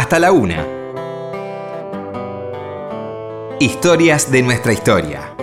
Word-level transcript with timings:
hasta 0.00 0.18
la 0.18 0.32
una. 0.32 0.66
Historias 3.58 4.32
de 4.32 4.42
nuestra 4.42 4.72
historia. 4.72 5.34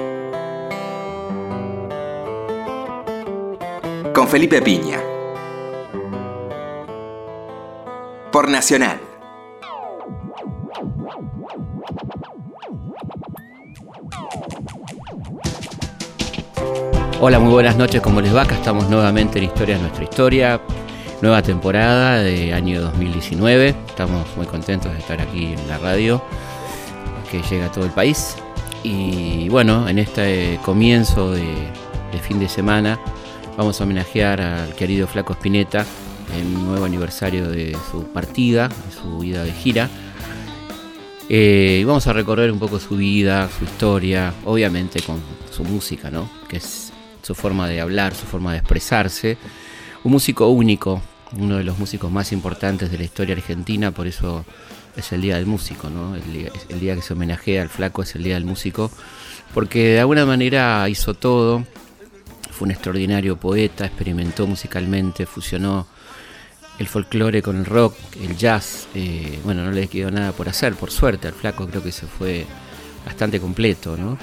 Con 4.15 4.27
Felipe 4.27 4.59
Piña. 4.63 4.99
Por 8.31 8.49
Nacional. 8.49 8.99
Hola, 17.21 17.39
muy 17.39 17.53
buenas 17.53 17.77
noches, 17.77 18.01
¿cómo 18.01 18.21
les 18.21 18.35
va? 18.35 18.41
Acá 18.41 18.55
estamos 18.55 18.89
nuevamente 18.89 19.37
en 19.37 19.45
Historia 19.45 19.75
de 19.75 19.81
nuestra 19.81 20.03
historia, 20.03 20.59
nueva 21.21 21.43
temporada 21.43 22.17
de 22.23 22.55
año 22.55 22.81
2019. 22.81 23.86
Estamos 23.97 24.27
muy 24.37 24.45
contentos 24.45 24.93
de 24.93 24.99
estar 24.99 25.19
aquí 25.19 25.45
en 25.45 25.67
la 25.67 25.79
radio 25.79 26.21
que 27.31 27.41
llega 27.41 27.65
a 27.65 27.71
todo 27.71 27.83
el 27.83 27.89
país. 27.89 28.35
Y 28.83 29.49
bueno, 29.49 29.89
en 29.89 29.97
este 29.97 30.59
comienzo 30.63 31.31
de, 31.31 31.67
fin 32.21 32.37
de 32.37 32.47
semana 32.47 32.99
vamos 33.57 33.81
a 33.81 33.85
homenajear 33.85 34.39
al 34.39 34.75
querido 34.75 35.07
Flaco 35.07 35.33
Spinetta 35.33 35.83
en 36.39 36.57
un 36.57 36.67
nuevo 36.67 36.85
aniversario 36.85 37.49
de 37.49 37.75
su 37.89 38.03
partida, 38.03 38.67
de 38.67 39.01
su 39.01 39.17
vida 39.17 39.43
de 39.43 39.51
gira. 39.51 39.89
Eh, 41.27 41.79
y 41.81 41.83
vamos 41.83 42.05
a 42.05 42.13
recorrer 42.13 42.51
un 42.51 42.59
poco 42.59 42.79
su 42.79 42.97
vida, 42.97 43.49
su 43.57 43.63
historia, 43.63 44.31
obviamente 44.45 45.01
con 45.01 45.19
su 45.49 45.63
música, 45.63 46.11
¿no? 46.11 46.29
Que 46.47 46.57
es 46.57 46.93
su 47.23 47.33
forma 47.33 47.67
de 47.67 47.81
hablar, 47.81 48.13
su 48.13 48.27
forma 48.27 48.51
de 48.51 48.59
expresarse. 48.59 49.39
Un 50.03 50.11
músico 50.11 50.49
único, 50.49 51.01
uno 51.33 51.57
de 51.57 51.63
los 51.63 51.77
músicos 51.77 52.11
más 52.11 52.31
importantes 52.31 52.91
de 52.91 52.97
la 52.97 53.03
historia 53.03 53.35
argentina, 53.35 53.91
por 53.91 54.07
eso 54.07 54.45
es 54.95 55.11
el 55.11 55.21
Día 55.21 55.35
del 55.35 55.45
Músico, 55.45 55.89
¿no? 55.89 56.15
el, 56.15 56.79
día, 56.79 56.95
que 56.95 57.01
se 57.01 57.13
homenajea 57.13 57.61
al 57.61 57.69
flaco 57.69 58.01
es 58.01 58.15
el 58.15 58.23
Día 58.23 58.35
del 58.35 58.45
Músico, 58.45 58.91
porque 59.53 59.93
de 59.93 59.99
alguna 59.99 60.25
manera 60.25 60.87
hizo 60.89 61.13
todo, 61.13 61.63
fue 62.51 62.65
un 62.65 62.71
extraordinario 62.71 63.37
poeta, 63.37 63.85
experimentó 63.85 64.47
musicalmente, 64.47 65.25
fusionó 65.25 65.87
el 66.79 66.87
folclore 66.87 67.41
con 67.41 67.57
el 67.57 67.65
rock, 67.65 67.95
el 68.21 68.37
jazz, 68.37 68.87
eh, 68.95 69.39
bueno, 69.43 69.63
no 69.63 69.71
le 69.71 69.87
quedó 69.87 70.11
nada 70.11 70.31
por 70.31 70.49
hacer, 70.49 70.75
por 70.75 70.91
suerte, 70.91 71.27
al 71.27 71.33
flaco 71.33 71.67
creo 71.67 71.83
que 71.83 71.91
se 71.91 72.07
fue 72.07 72.45
bastante 73.05 73.39
completo, 73.39 73.97
¿no? 73.97 74.17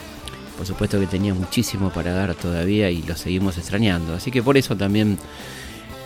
por 0.56 0.66
supuesto 0.66 1.00
que 1.00 1.06
tenía 1.06 1.34
muchísimo 1.34 1.90
para 1.90 2.12
dar 2.12 2.34
todavía 2.34 2.90
y 2.90 3.02
lo 3.02 3.16
seguimos 3.16 3.58
extrañando. 3.58 4.14
Así 4.14 4.30
que 4.30 4.42
por 4.42 4.56
eso 4.56 4.76
también 4.76 5.18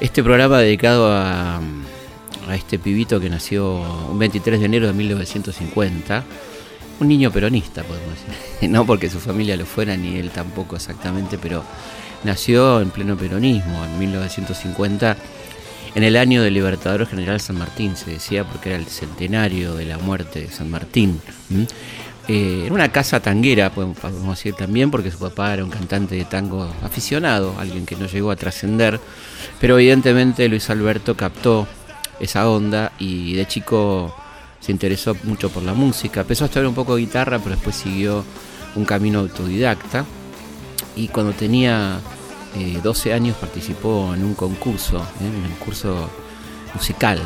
este 0.00 0.22
programa 0.22 0.58
dedicado 0.58 1.12
a, 1.12 1.60
este 2.54 2.78
pibito 2.78 3.20
que 3.20 3.28
nació 3.28 3.74
un 4.10 4.18
23 4.18 4.60
de 4.60 4.66
enero 4.66 4.86
de 4.86 4.94
1950, 4.94 6.24
un 7.00 7.08
niño 7.08 7.30
peronista, 7.30 7.82
podemos 7.82 8.10
decir. 8.10 8.70
no 8.70 8.86
porque 8.86 9.10
su 9.10 9.20
familia 9.20 9.56
lo 9.56 9.66
fuera 9.66 9.96
ni 9.96 10.16
él 10.16 10.30
tampoco 10.30 10.76
exactamente, 10.76 11.36
pero 11.36 11.62
nació 12.24 12.80
en 12.80 12.90
pleno 12.90 13.16
peronismo 13.16 13.84
en 13.84 13.98
1950. 13.98 15.16
En 15.94 16.04
el 16.04 16.16
año 16.16 16.42
del 16.42 16.54
Libertador 16.54 17.06
General 17.06 17.40
San 17.40 17.58
Martín, 17.58 17.96
se 17.96 18.10
decía, 18.12 18.44
porque 18.44 18.70
era 18.70 18.78
el 18.78 18.86
centenario 18.86 19.74
de 19.74 19.84
la 19.84 19.98
muerte 19.98 20.40
de 20.40 20.50
San 20.50 20.70
Martín. 20.70 21.20
Eh, 22.30 22.64
en 22.66 22.72
una 22.74 22.92
casa 22.92 23.20
tanguera, 23.20 23.70
podemos, 23.70 23.96
decir 24.28 24.52
también, 24.52 24.90
porque 24.90 25.10
su 25.10 25.18
papá 25.18 25.54
era 25.54 25.64
un 25.64 25.70
cantante 25.70 26.14
de 26.14 26.26
tango 26.26 26.70
aficionado, 26.82 27.54
alguien 27.58 27.86
que 27.86 27.96
no 27.96 28.06
llegó 28.06 28.30
a 28.30 28.36
trascender, 28.36 29.00
pero 29.58 29.78
evidentemente 29.78 30.46
Luis 30.46 30.68
Alberto 30.68 31.16
captó 31.16 31.66
esa 32.20 32.46
onda 32.50 32.92
y 32.98 33.32
de 33.32 33.46
chico 33.46 34.14
se 34.60 34.72
interesó 34.72 35.16
mucho 35.22 35.48
por 35.48 35.62
la 35.62 35.72
música, 35.72 36.20
empezó 36.20 36.44
a 36.44 36.46
estudiar 36.48 36.66
un 36.66 36.74
poco 36.74 36.96
de 36.96 37.00
guitarra, 37.00 37.38
pero 37.38 37.54
después 37.54 37.74
siguió 37.74 38.22
un 38.74 38.84
camino 38.84 39.20
autodidacta 39.20 40.04
y 40.96 41.08
cuando 41.08 41.32
tenía 41.32 41.98
12 42.82 43.08
eh, 43.08 43.14
años 43.14 43.36
participó 43.36 44.12
en 44.14 44.22
un 44.22 44.34
concurso, 44.34 44.98
¿eh? 44.98 45.26
en 45.26 45.34
un 45.34 45.50
concurso 45.52 46.10
musical. 46.74 47.22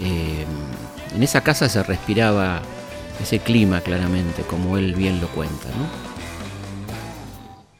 en 0.00 1.22
esa 1.22 1.40
casa 1.42 1.68
se 1.68 1.84
respiraba 1.84 2.62
ese 3.20 3.38
clima 3.40 3.80
claramente, 3.80 4.42
como 4.42 4.76
él 4.76 4.94
bien 4.94 5.20
lo 5.20 5.28
cuenta. 5.28 5.68
¿no? 5.68 6.08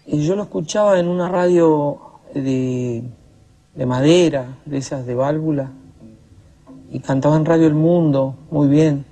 Y 0.06 0.24
yo 0.24 0.36
lo 0.36 0.42
escuchaba 0.44 0.98
en 0.98 1.08
una 1.08 1.28
radio 1.28 2.00
de, 2.34 3.04
madera, 3.86 4.58
de 4.64 4.78
esas 4.78 5.06
de 5.06 5.14
válvula, 5.14 5.70
y 6.90 7.00
cantaba 7.00 7.36
en 7.36 7.44
Radio 7.44 7.66
El 7.66 7.74
Mundo, 7.74 8.34
muy 8.50 8.68
bien, 8.68 9.04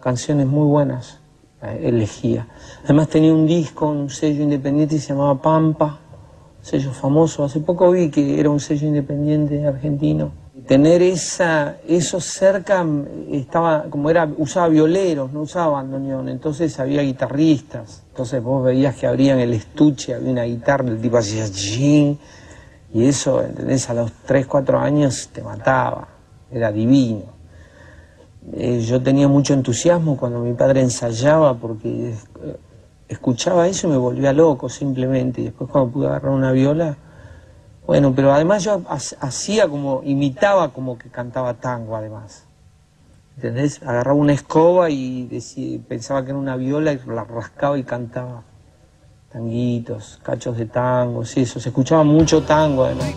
canciones 0.00 0.46
muy 0.46 0.66
buenas, 0.66 1.20
eh, 1.62 1.80
elegía. 1.84 2.48
Además 2.84 3.08
tenía 3.08 3.34
un 3.34 3.46
disco, 3.46 3.88
un 3.88 4.08
sello 4.08 4.42
independiente 4.42 4.96
y 4.96 4.98
se 4.98 5.08
llamaba 5.08 5.40
Pampa, 5.40 5.98
sello 6.62 6.92
famoso. 6.92 7.44
Hace 7.44 7.60
poco 7.60 7.90
vi 7.90 8.10
que 8.10 8.40
era 8.40 8.48
un 8.48 8.60
sello 8.60 8.88
independiente 8.88 9.66
argentino 9.66 10.32
tener 10.68 11.00
esa, 11.00 11.78
eso 11.88 12.20
cerca, 12.20 12.86
estaba, 13.32 13.84
como 13.88 14.10
era, 14.10 14.28
usaba 14.36 14.68
violeros, 14.68 15.32
no 15.32 15.40
usaba 15.40 15.68
bandoneón, 15.68 16.28
entonces 16.28 16.78
había 16.78 17.00
guitarristas, 17.00 18.02
entonces 18.10 18.42
vos 18.42 18.62
veías 18.62 18.94
que 18.94 19.06
abrían 19.06 19.38
el 19.40 19.54
estuche, 19.54 20.14
había 20.14 20.30
una 20.30 20.42
guitarra, 20.42 20.86
el 20.86 21.00
tipo 21.00 21.16
hacía 21.16 21.46
y 22.92 23.04
eso, 23.04 23.42
¿entendés? 23.42 23.88
A 23.88 23.94
los 23.94 24.12
3, 24.26 24.46
4 24.46 24.78
años 24.78 25.30
te 25.32 25.42
mataba, 25.42 26.06
era 26.52 26.70
divino. 26.70 27.24
Eh, 28.52 28.80
yo 28.80 29.02
tenía 29.02 29.26
mucho 29.26 29.54
entusiasmo 29.54 30.18
cuando 30.18 30.40
mi 30.40 30.52
padre 30.52 30.82
ensayaba 30.82 31.54
porque 31.54 32.10
eh, 32.10 32.56
escuchaba 33.08 33.68
eso 33.68 33.86
y 33.86 33.90
me 33.90 33.96
volvía 33.96 34.34
loco 34.34 34.68
simplemente, 34.68 35.40
y 35.40 35.44
después 35.44 35.70
cuando 35.70 35.90
pude 35.90 36.08
agarrar 36.08 36.32
una 36.32 36.52
viola, 36.52 36.98
bueno, 37.88 38.12
pero 38.14 38.34
además 38.34 38.64
yo 38.64 38.82
hacía 38.86 39.66
como, 39.66 40.02
imitaba 40.04 40.74
como 40.74 40.98
que 40.98 41.08
cantaba 41.08 41.54
tango 41.54 41.96
además. 41.96 42.44
¿Entendés? 43.36 43.82
Agarraba 43.82 44.12
una 44.12 44.34
escoba 44.34 44.90
y 44.90 45.82
pensaba 45.88 46.22
que 46.22 46.32
era 46.32 46.38
una 46.38 46.56
viola 46.56 46.92
y 46.92 47.00
la 47.06 47.24
rascaba 47.24 47.78
y 47.78 47.84
cantaba 47.84 48.42
tanguitos, 49.32 50.20
cachos 50.22 50.58
de 50.58 50.66
tango, 50.66 51.24
sí, 51.24 51.40
eso, 51.40 51.60
se 51.60 51.70
escuchaba 51.70 52.04
mucho 52.04 52.42
tango 52.42 52.84
además. 52.84 53.14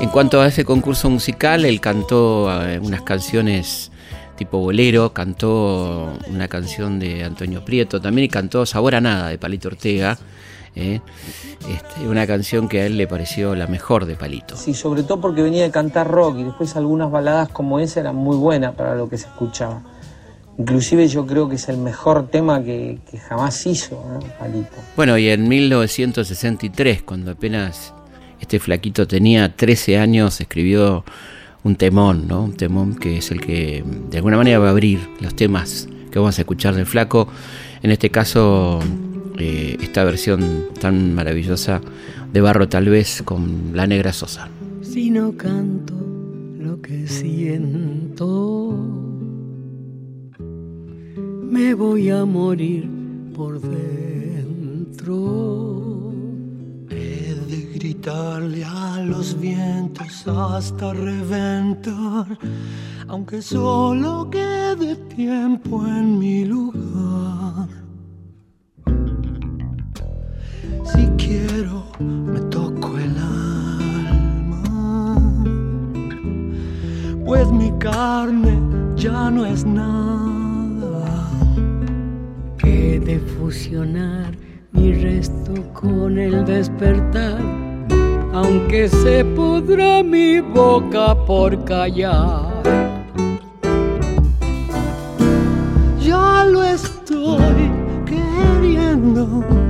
En 0.00 0.08
cuanto 0.10 0.40
a 0.40 0.46
ese 0.46 0.64
concurso 0.64 1.10
musical, 1.10 1.64
él 1.64 1.80
cantó 1.80 2.48
eh, 2.62 2.78
unas 2.78 3.02
canciones 3.02 3.90
tipo 4.36 4.58
bolero, 4.58 5.12
cantó 5.12 6.12
una 6.28 6.46
canción 6.46 7.00
de 7.00 7.24
Antonio 7.24 7.64
Prieto, 7.64 8.00
también 8.00 8.30
cantó 8.30 8.64
Sabor 8.66 8.94
a 8.94 9.00
Nada 9.00 9.30
de 9.30 9.36
Palito 9.36 9.66
Ortega 9.66 10.16
¿eh? 10.74 11.00
Este, 11.68 12.08
una 12.08 12.26
canción 12.26 12.68
que 12.68 12.80
a 12.80 12.86
él 12.86 12.96
le 12.96 13.06
pareció 13.06 13.54
la 13.54 13.66
mejor 13.66 14.06
de 14.06 14.16
Palito. 14.16 14.56
Sí, 14.56 14.74
sobre 14.74 15.02
todo 15.02 15.20
porque 15.20 15.42
venía 15.42 15.62
de 15.62 15.70
cantar 15.70 16.08
rock 16.08 16.38
y 16.38 16.44
después 16.44 16.76
algunas 16.76 17.10
baladas 17.10 17.48
como 17.48 17.78
esa 17.78 18.00
eran 18.00 18.16
muy 18.16 18.36
buenas 18.36 18.74
para 18.74 18.94
lo 18.94 19.08
que 19.08 19.18
se 19.18 19.26
escuchaba. 19.26 19.82
Inclusive 20.58 21.08
yo 21.08 21.26
creo 21.26 21.48
que 21.48 21.56
es 21.56 21.68
el 21.68 21.78
mejor 21.78 22.28
tema 22.28 22.62
que, 22.62 22.98
jamás 23.28 23.66
hizo 23.66 24.02
Palito. 24.38 24.76
Bueno, 24.96 25.16
y 25.16 25.28
en 25.28 25.48
1963, 25.48 27.02
cuando 27.02 27.30
apenas 27.30 27.94
este 28.40 28.58
flaquito 28.58 29.06
tenía 29.06 29.56
13 29.56 29.98
años, 29.98 30.40
escribió 30.40 31.04
un 31.62 31.76
temón, 31.76 32.26
¿no? 32.26 32.44
Un 32.44 32.56
temón 32.56 32.94
que 32.96 33.18
es 33.18 33.30
el 33.30 33.40
que 33.40 33.84
de 34.10 34.16
alguna 34.18 34.36
manera 34.36 34.58
va 34.58 34.68
a 34.68 34.70
abrir 34.70 34.98
los 35.20 35.34
temas 35.34 35.88
que 36.10 36.18
vamos 36.18 36.38
a 36.38 36.42
escuchar 36.42 36.74
del 36.74 36.86
flaco. 36.86 37.28
En 37.82 37.90
este 37.90 38.10
caso 38.10 38.80
eh, 39.40 39.76
esta 39.80 40.04
versión 40.04 40.68
tan 40.80 41.14
maravillosa 41.14 41.80
de 42.32 42.40
Barro 42.40 42.68
tal 42.68 42.88
vez 42.88 43.22
con 43.24 43.72
La 43.74 43.86
Negra 43.86 44.12
Sosa. 44.12 44.48
Si 44.82 45.10
no 45.10 45.36
canto 45.36 45.94
lo 46.58 46.80
que 46.80 47.06
siento, 47.06 48.76
me 50.38 51.74
voy 51.74 52.10
a 52.10 52.24
morir 52.24 52.88
por 53.34 53.60
dentro. 53.60 55.10
He 56.90 57.34
de 57.48 57.72
gritarle 57.74 58.64
a 58.64 59.02
los 59.04 59.38
vientos 59.40 60.26
hasta 60.26 60.92
reventar, 60.92 62.38
aunque 63.08 63.42
solo 63.42 64.28
quede 64.30 64.96
tiempo 65.14 65.86
en 65.86 66.18
mi 66.18 66.44
lugar 66.44 67.79
si 70.92 71.06
quiero, 71.16 71.84
me 71.98 72.40
toco 72.50 72.98
el 72.98 73.16
alma, 73.16 74.62
pues 77.24 77.50
mi 77.50 77.70
carne 77.78 78.58
ya 78.96 79.30
no 79.30 79.46
es 79.46 79.64
nada. 79.64 81.30
He 82.62 82.98
de 83.00 83.18
fusionar 83.18 84.34
mi 84.72 84.92
resto 84.92 85.54
con 85.72 86.18
el 86.18 86.44
despertar, 86.44 87.40
aunque 88.32 88.88
se 88.88 89.24
pudra 89.24 90.02
mi 90.02 90.40
boca 90.40 91.14
por 91.26 91.64
callar. 91.64 92.50
ya 96.00 96.44
lo 96.44 96.64
estoy 96.64 97.70
queriendo. 98.06 99.69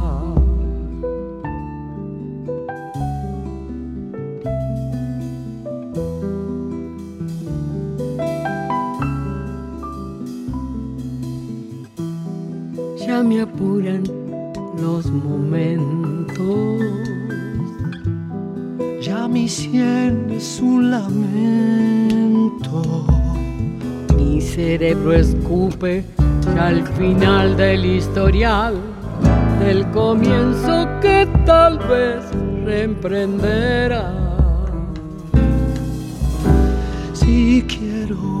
Me 13.31 13.39
apuran 13.39 14.03
los 14.81 15.05
momentos 15.05 16.81
ya 18.99 19.25
mi 19.25 19.47
sien 19.47 20.29
es 20.29 20.59
un 20.61 20.91
lamento. 20.91 22.81
Mi 24.17 24.41
cerebro 24.41 25.13
escupe 25.13 26.03
al 26.59 26.85
final 26.97 27.55
del 27.55 27.85
historial, 27.85 28.75
del 29.59 29.89
comienzo 29.91 30.89
que 31.01 31.25
tal 31.45 31.79
vez 31.79 32.25
reemprenderá. 32.65 34.13
Si 37.13 37.63
quiero 37.65 38.40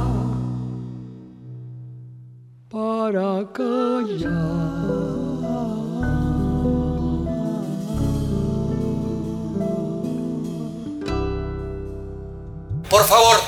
Por 12.89 13.07
favor, 13.07 13.41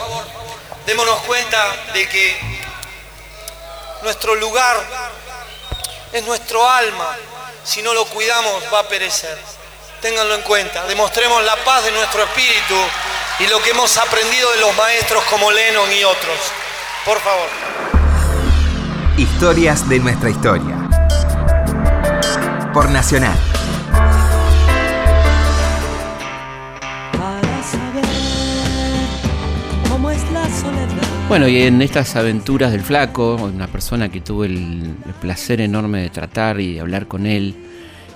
démonos 0.88 1.20
cuenta 1.28 1.76
de 1.94 2.10
que 2.10 2.36
nuestro 4.02 4.36
lugar 4.36 4.76
es 6.12 6.24
nuestro 6.24 6.68
alma. 6.68 7.16
Si 7.64 7.82
no 7.82 7.94
lo 7.94 8.06
cuidamos 8.06 8.64
va 8.74 8.80
a 8.80 8.88
perecer. 8.88 9.38
Ténganlo 10.02 10.36
en 10.36 10.42
cuenta. 10.42 10.84
Demostremos 10.86 11.44
la 11.44 11.56
paz 11.58 11.84
de 11.84 11.92
nuestro 11.92 12.24
espíritu 12.24 12.76
y 13.40 13.48
lo 13.48 13.62
que 13.62 13.70
hemos 13.70 13.98
aprendido 13.98 14.52
de 14.52 14.62
los 14.62 14.76
maestros 14.76 15.24
como 15.26 15.52
Lennon 15.52 15.92
y 15.92 16.04
otros. 16.04 16.38
Por 17.06 17.20
favor. 17.22 18.03
Historias 19.16 19.88
de 19.88 20.00
nuestra 20.00 20.32
historia. 20.32 20.90
Por 22.74 22.90
Nacional. 22.90 23.38
Bueno, 31.30 31.48
y 31.48 31.62
en 31.62 31.84
estas 31.84 32.16
aventuras 32.16 32.72
del 32.72 32.82
flaco, 32.82 33.36
una 33.36 33.68
persona 33.68 34.10
que 34.10 34.20
tuve 34.20 34.48
el, 34.48 34.96
placer 35.22 35.62
enorme 35.62 36.02
de 36.02 36.10
tratar 36.10 36.60
y 36.60 36.74
de 36.74 36.80
hablar 36.80 37.08
con 37.08 37.28
él, 37.28 37.56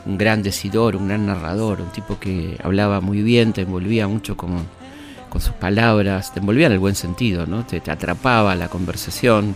un 0.07 0.17
gran 0.17 0.41
decidor, 0.41 0.95
un 0.95 1.09
gran 1.09 1.27
narrador, 1.27 1.79
un 1.79 1.91
tipo 1.91 2.19
que 2.19 2.57
hablaba 2.63 3.01
muy 3.01 3.21
bien, 3.21 3.53
te 3.53 3.61
envolvía 3.61 4.07
mucho 4.07 4.35
con, 4.35 4.65
con 5.29 5.41
sus 5.41 5.53
palabras, 5.53 6.33
te 6.33 6.39
envolvía 6.39 6.65
en 6.65 6.73
el 6.73 6.79
buen 6.79 6.95
sentido, 6.95 7.45
¿no? 7.45 7.65
te, 7.65 7.77
atrapaba 7.89 8.55
la 8.55 8.67
conversación, 8.67 9.55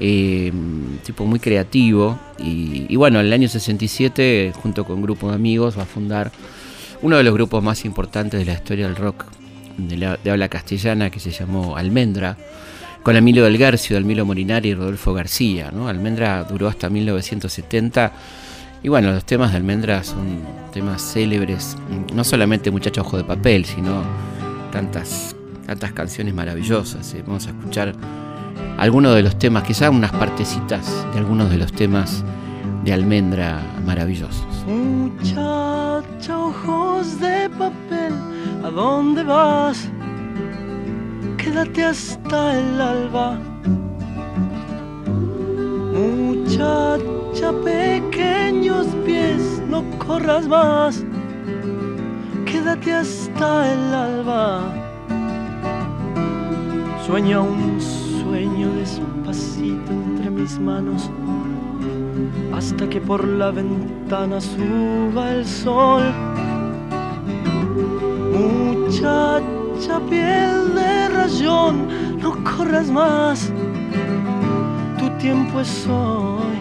eh, 0.00 0.52
tipo 1.04 1.24
muy 1.26 1.40
creativo. 1.40 2.18
Y, 2.38 2.86
y, 2.88 2.96
bueno, 2.96 3.20
en 3.20 3.26
el 3.26 3.32
año 3.32 3.48
67, 3.48 4.52
junto 4.54 4.84
con 4.84 4.96
un 4.96 5.02
grupo 5.02 5.28
de 5.28 5.34
amigos, 5.34 5.78
va 5.78 5.82
a 5.82 5.86
fundar 5.86 6.32
uno 7.02 7.16
de 7.16 7.22
los 7.22 7.34
grupos 7.34 7.62
más 7.62 7.84
importantes 7.84 8.40
de 8.40 8.46
la 8.46 8.54
historia 8.54 8.86
del 8.86 8.96
rock 8.96 9.26
de, 9.76 10.30
habla 10.30 10.48
castellana 10.48 11.10
que 11.10 11.20
se 11.20 11.30
llamó 11.30 11.76
Almendra, 11.76 12.36
con 13.02 13.16
Emilio 13.16 13.44
del 13.44 13.58
Garcio, 13.58 13.96
Emilio 13.96 14.24
Morinari 14.24 14.70
y 14.70 14.74
Rodolfo 14.74 15.12
García. 15.12 15.70
¿no? 15.72 15.88
Almendra 15.88 16.44
duró 16.44 16.68
hasta 16.68 16.88
1970. 16.88 18.12
Y 18.82 18.88
bueno, 18.88 19.12
los 19.12 19.24
temas 19.24 19.50
de 19.50 19.58
Almendra 19.58 20.02
son 20.04 20.40
temas 20.72 21.02
célebres, 21.02 21.76
no 22.12 22.24
solamente 22.24 22.70
Muchacho 22.70 23.00
Ojo 23.02 23.16
de 23.16 23.24
Papel, 23.24 23.64
sino 23.64 24.02
tantas, 24.72 25.36
tantas 25.66 25.92
canciones 25.92 26.34
maravillosas. 26.34 27.14
¿eh? 27.14 27.22
Vamos 27.26 27.46
a 27.46 27.50
escuchar 27.50 27.94
algunos 28.78 29.14
de 29.14 29.22
los 29.22 29.38
temas, 29.38 29.62
quizás 29.64 29.90
unas 29.90 30.12
partecitas 30.12 31.06
de 31.12 31.18
algunos 31.18 31.50
de 31.50 31.58
los 31.58 31.72
temas 31.72 32.24
de 32.84 32.92
Almendra 32.92 33.60
maravillosos. 33.84 34.46
Muchacha 34.66 36.38
ojos 36.38 37.20
de 37.20 37.48
papel 37.50 38.12
¿A 38.64 38.70
dónde 38.70 39.22
vas? 39.22 39.90
Quédate 41.36 41.84
hasta 41.84 42.58
el 42.58 42.80
alba. 42.80 43.38
Muchacha, 45.92 47.52
pequeños 47.62 48.86
pies, 49.04 49.62
no 49.68 49.84
corras 49.98 50.48
más. 50.48 51.04
Quédate 52.46 52.94
hasta 52.94 53.70
el 53.70 53.94
alba. 53.94 54.62
Sueña 57.04 57.42
un 57.42 57.78
sueño 57.78 58.03
despacito 58.34 59.92
entre 59.92 60.30
mis 60.30 60.58
manos 60.58 61.10
hasta 62.52 62.88
que 62.88 63.00
por 63.00 63.26
la 63.26 63.50
ventana 63.50 64.40
suba 64.40 65.32
el 65.32 65.46
sol 65.46 66.02
Muchacha 68.34 70.00
piel 70.08 70.74
de 70.74 71.08
rayón, 71.08 71.88
no 72.20 72.32
corras 72.44 72.90
más, 72.90 73.52
tu 74.98 75.08
tiempo 75.18 75.60
es 75.60 75.86
hoy. 75.86 76.58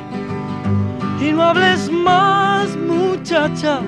Y 1.22 1.32
no 1.32 1.42
hables 1.44 1.92
más, 1.92 2.76
muchacha, 2.76 3.82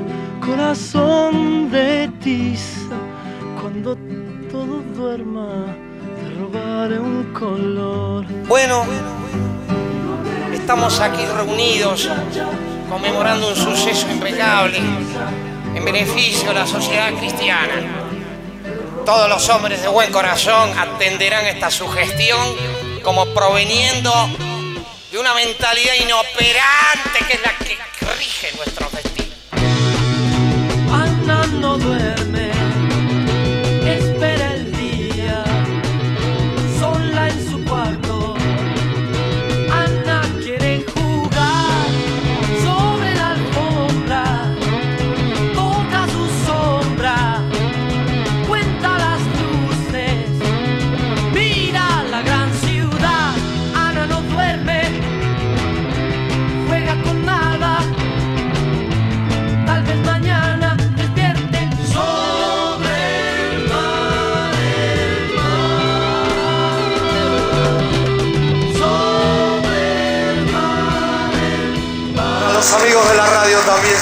corazón 0.45 1.69
de 1.69 2.09
tiza. 2.23 2.95
Cuando 3.61 3.97
todo 4.51 4.81
duerma, 4.95 5.65
Bueno, 8.47 8.85
estamos 10.53 10.99
aquí 10.99 11.25
reunidos 11.25 12.09
conmemorando 12.89 13.47
un 13.47 13.55
suceso 13.55 14.09
impecable 14.09 14.77
en 14.77 15.85
beneficio 15.85 16.49
de 16.49 16.55
la 16.55 16.67
sociedad 16.67 17.13
cristiana. 17.13 17.73
Todos 19.05 19.29
los 19.29 19.47
hombres 19.47 19.81
de 19.81 19.87
buen 19.87 20.11
corazón 20.11 20.77
atenderán 20.77 21.45
esta 21.45 21.71
sugestión 21.71 22.41
como 23.01 23.25
proveniendo 23.27 24.11
de 25.11 25.17
una 25.17 25.33
mentalidad 25.35 25.93
inoperante 25.93 27.19
que 27.27 27.33
es 27.33 27.41
la 27.41 27.57
que 27.59 27.77
rige 28.17 28.51
nuestro 28.57 28.89
destino. 28.89 29.24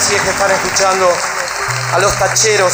Si 0.04 0.16
es 0.16 0.22
que 0.22 0.30
están 0.32 0.52
escuchando, 0.52 1.08
a 1.94 2.00
los 2.00 2.14
tacheros, 2.20 2.74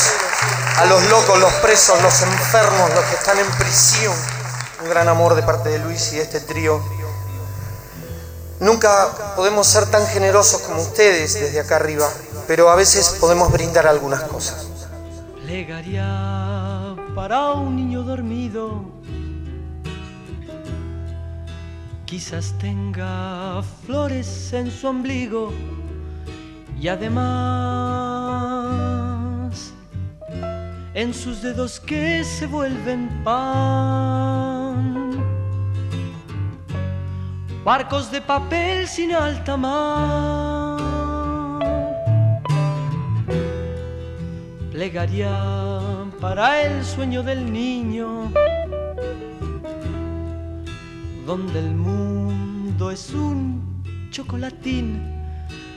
a 0.78 0.86
los 0.86 1.04
locos, 1.10 1.40
los 1.40 1.54
presos, 1.56 2.02
los 2.02 2.22
enfermos, 2.24 2.90
los 2.96 3.06
que 3.06 3.16
están 3.16 3.38
en 3.38 3.46
prisión. 3.52 4.16
Un 4.82 4.90
gran 4.90 5.08
amor 5.08 5.36
de 5.36 5.44
parte 5.44 5.70
de 5.70 5.78
Luis 5.80 6.12
y 6.14 6.16
de 6.16 6.24
este 6.24 6.40
trío. 6.40 6.82
Nunca 8.60 9.34
podemos 9.36 9.68
ser 9.68 9.86
tan 9.92 10.08
generosos 10.08 10.62
como 10.62 10.82
ustedes 10.82 11.36
desde 11.36 11.60
acá 11.60 11.76
arriba, 11.76 12.10
pero 12.48 12.70
a 12.72 12.76
veces 12.76 13.18
podemos 13.20 13.52
brindar 13.52 13.86
algunas 13.86 14.24
cosas. 14.24 14.68
Plegaria 15.46 16.96
para 17.14 17.52
un 17.52 17.76
niño 17.76 18.02
dormido. 18.02 18.86
Quizás 22.06 22.54
tenga 22.58 23.62
flores 23.86 24.52
en 24.52 24.72
su 24.72 24.88
ombligo 24.88 25.54
y 26.82 26.88
además 26.88 27.20
en 30.94 31.14
sus 31.14 31.42
dedos 31.42 31.80
que 31.80 32.24
se 32.24 32.48
vuelven 32.48 33.10
pan. 33.24 35.10
Barcos 37.64 38.10
de 38.12 38.22
papel 38.22 38.88
sin 38.88 39.14
alta 39.14 39.58
mar. 39.58 40.80
Plegaria 44.72 45.30
para 46.22 46.62
el 46.64 46.86
sueño 46.86 47.22
del 47.22 47.52
niño, 47.52 48.32
donde 51.26 51.60
el 51.60 51.72
mundo 51.76 52.90
es 52.92 53.14
un 53.14 53.84
chocolatín, 54.10 55.19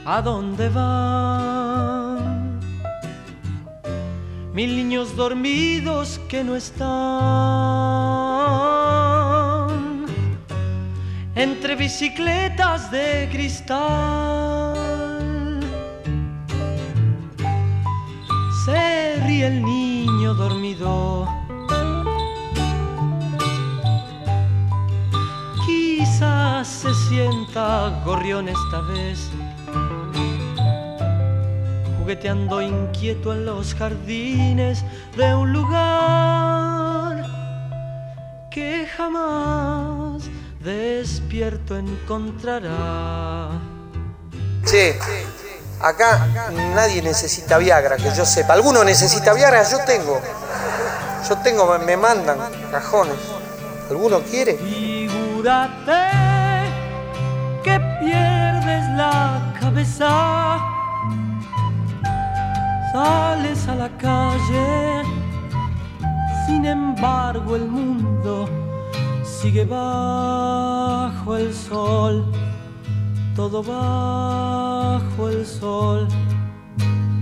¿a 0.05 0.21
dónde 0.21 0.69
van? 0.69 2.59
Mil 4.53 4.75
niños 4.75 5.15
dormidos 5.15 6.19
que 6.29 6.43
no 6.43 6.55
están 6.55 6.83
entre 11.35 11.75
bicicletas 11.75 12.91
de 12.91 13.27
cristal. 13.31 14.75
Se 18.65 19.15
ríe 19.25 19.47
el 19.47 19.63
niño 19.63 20.33
dormido. 20.35 21.27
Quizás 25.65 26.67
se 26.67 26.93
sienta 26.93 28.01
gorrión 28.05 28.47
esta 28.47 28.81
vez, 28.81 29.31
jugueteando 32.03 32.61
inquieto 32.61 33.31
en 33.31 33.45
los 33.45 33.73
jardines 33.73 34.83
de 35.15 35.33
un 35.33 35.53
lugar 35.53 37.23
que 38.51 38.85
jamás 38.85 40.23
despierto 40.59 41.77
encontrará. 41.77 43.51
Che, 44.65 44.99
acá 45.79 46.27
nadie 46.75 47.01
necesita 47.01 47.57
Viagra, 47.57 47.95
que 47.95 48.11
yo 48.13 48.25
sepa. 48.25 48.51
¿Alguno 48.51 48.83
necesita 48.83 49.33
Viagra? 49.33 49.63
Yo 49.63 49.77
tengo. 49.85 50.19
Yo 51.29 51.37
tengo, 51.37 51.79
me 51.79 51.95
mandan 51.95 52.37
cajones. 52.69 53.15
¿Alguno 53.89 54.19
quiere? 54.23 54.57
Figúrate 54.57 56.09
que 57.63 57.79
pierdes 58.01 58.89
la 58.97 59.53
cabeza, 59.57 60.72
sales 62.93 63.67
a 63.67 63.75
la 63.75 63.89
calle, 63.97 65.01
sin 66.45 66.63
embargo 66.63 67.55
el 67.55 67.65
mundo 67.65 68.47
sigue 69.23 69.65
bajo 69.65 71.35
el 71.35 71.51
sol, 71.51 72.31
todo 73.35 73.63
bajo 73.63 75.27
el 75.27 75.43
sol, 75.43 76.07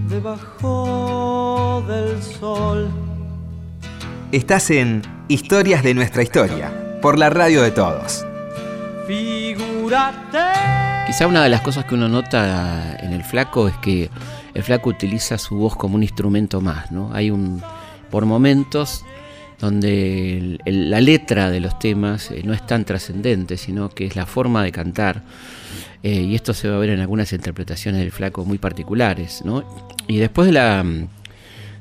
debajo 0.09 1.81
del 1.87 2.21
sol. 2.21 2.89
Estás 4.33 4.69
en 4.71 5.01
Historias 5.29 5.83
de 5.83 5.93
nuestra 5.93 6.21
historia, 6.21 6.99
por 7.01 7.17
la 7.17 7.29
radio 7.29 7.61
de 7.61 7.71
todos. 7.71 8.25
Figúrate. 9.07 10.39
Quizá 11.07 11.27
una 11.27 11.41
de 11.41 11.49
las 11.49 11.61
cosas 11.61 11.85
que 11.85 11.95
uno 11.95 12.09
nota 12.09 12.97
en 12.99 13.13
el 13.13 13.23
flaco 13.23 13.69
es 13.69 13.77
que 13.77 14.09
el 14.53 14.63
flaco 14.63 14.89
utiliza 14.89 15.37
su 15.37 15.55
voz 15.55 15.75
como 15.75 15.95
un 15.95 16.03
instrumento 16.03 16.61
más, 16.61 16.91
¿no? 16.91 17.13
Hay 17.13 17.31
un 17.31 17.61
por 18.09 18.25
momentos 18.25 19.05
donde 19.59 20.59
la 20.65 20.99
letra 20.99 21.49
de 21.49 21.59
los 21.59 21.77
temas 21.79 22.31
eh, 22.31 22.41
no 22.43 22.53
es 22.53 22.65
tan 22.65 22.83
trascendente, 22.83 23.57
sino 23.57 23.89
que 23.89 24.05
es 24.05 24.15
la 24.15 24.25
forma 24.25 24.63
de 24.63 24.71
cantar. 24.71 25.21
Eh, 26.03 26.21
y 26.21 26.35
esto 26.35 26.53
se 26.53 26.67
va 26.67 26.77
a 26.77 26.79
ver 26.79 26.89
en 26.89 26.99
algunas 26.99 27.31
interpretaciones 27.31 28.01
del 28.01 28.11
flaco 28.11 28.43
muy 28.43 28.57
particulares, 28.57 29.43
¿no? 29.45 29.63
Y 30.07 30.17
después 30.17 30.47
de 30.47 30.53
la 30.53 30.83
mm, 30.83 31.07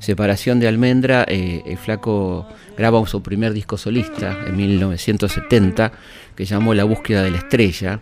separación 0.00 0.58
de 0.58 0.66
Almendra, 0.66 1.24
eh, 1.28 1.76
flaco 1.80 2.46
graba 2.76 3.06
su 3.06 3.22
primer 3.22 3.52
disco 3.52 3.76
solista 3.76 4.36
en 4.46 4.56
1970 4.56 5.92
que 6.34 6.44
llamó 6.46 6.74
La 6.74 6.84
búsqueda 6.84 7.22
de 7.22 7.30
la 7.30 7.38
estrella, 7.38 8.00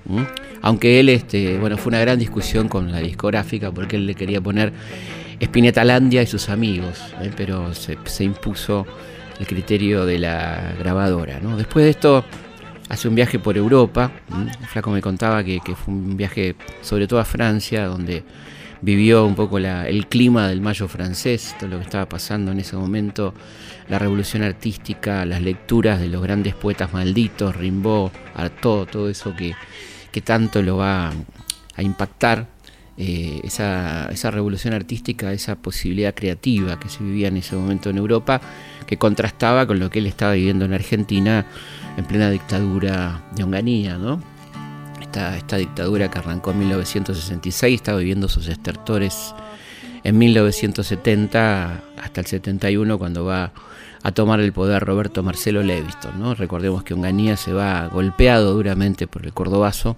aunque 0.63 1.01
él, 1.01 1.09
este, 1.09 1.59
bueno, 1.59 1.77
fue 1.77 1.91
una 1.91 2.01
gran 2.01 2.19
discusión 2.19 2.69
con 2.69 2.93
la 2.93 3.01
discográfica 3.01 3.73
porque 3.73 3.97
él 3.97 4.07
le 4.07 4.15
quería 4.15 4.41
poner 4.41 4.73
Spinetalandia 5.43 6.23
y 6.23 6.27
sus 6.27 6.49
amigos, 6.49 7.01
¿eh? 7.21 7.31
pero 7.37 7.73
se, 7.75 8.25
impuso 8.25 8.87
el 9.41 9.47
criterio 9.47 10.07
de 10.07 10.21
la 10.21 10.75
grabadora. 10.79 11.41
¿no? 11.41 11.57
Después 11.57 11.85
de 11.85 11.91
esto 11.91 12.25
hace 12.89 13.09
un 13.09 13.15
viaje 13.15 13.39
por 13.39 13.57
Europa, 13.57 14.13
flaco 14.69 14.91
me 14.91 15.03
contaba 15.03 15.43
que, 15.43 15.61
que 15.61 15.75
fue 15.75 15.95
un 15.95 16.17
viaje 16.17 16.55
sobre 16.81 17.07
todo 17.07 17.19
a 17.19 17.25
Francia, 17.25 17.87
donde 17.87 18.23
vivió 18.83 19.25
un 19.27 19.35
poco 19.35 19.59
la- 19.59 19.89
el 19.89 20.07
clima 20.07 20.49
del 20.49 20.61
mayo 20.61 20.89
francés, 20.89 21.55
todo 21.59 21.71
lo 21.71 21.79
que 21.79 21.85
estaba 21.85 22.09
pasando 22.09 22.53
en 22.53 22.61
ese 22.61 22.77
momento, 22.77 23.35
la 23.89 23.99
revolución 23.99 24.43
artística, 24.43 25.25
las 25.25 25.43
lecturas 25.43 26.01
de 26.01 26.09
los 26.09 26.23
grandes 26.23 26.55
poetas 26.55 26.93
malditos, 26.93 27.57
Rimbaud, 27.57 28.11
Artaud, 28.35 28.87
todo 28.89 29.09
eso 29.09 29.35
que, 29.35 29.55
que 30.13 30.21
tanto 30.21 30.63
lo 30.63 30.77
va 30.77 31.13
a 31.77 31.83
impactar, 31.83 32.47
eh, 33.01 33.41
esa, 33.45 34.09
esa 34.11 34.31
revolución 34.33 34.75
artística, 34.75 35.33
esa 35.33 35.55
posibilidad 35.55 36.13
creativa 36.15 36.81
que 36.81 36.89
se 36.89 37.05
vivía 37.05 37.29
en 37.29 37.37
ese 37.37 37.55
momento 37.55 37.91
en 37.91 37.99
Europa, 37.99 38.41
que 38.87 38.97
contrastaba 38.97 39.67
con 39.67 39.79
lo 39.79 39.89
que 39.89 40.01
él 40.01 40.07
estaba 40.07 40.33
viviendo 40.33 40.65
en 40.65 40.73
Argentina 40.75 41.47
en 41.97 42.05
plena 42.05 42.29
dictadura 42.31 43.23
de 43.37 43.45
Onganía, 43.45 43.99
¿no? 43.99 44.21
Esta, 45.37 45.57
dictadura 45.57 46.11
que 46.11 46.19
arrancó 46.19 46.53
en 46.53 46.61
1966, 46.61 47.75
estaba 47.75 47.99
viviendo 47.99 48.29
sus 48.29 48.49
estertores 48.49 49.35
en 50.05 50.19
1970 50.19 51.83
hasta 51.97 52.21
el 52.21 52.27
71 52.27 52.99
cuando 52.99 53.25
va 53.25 53.53
a 54.03 54.13
tomar 54.13 54.41
el 54.41 54.53
poder 54.53 54.83
Roberto 54.85 55.23
Marcelo 55.23 55.63
Leviston. 55.63 56.19
¿no? 56.21 56.35
Recordemos 56.35 56.85
que 56.85 56.95
Onganía 56.95 57.37
se 57.37 57.53
va 57.53 57.87
golpeado 57.89 58.55
duramente 58.55 59.07
por 59.07 59.27
el 59.27 59.33
cordobazo 59.33 59.97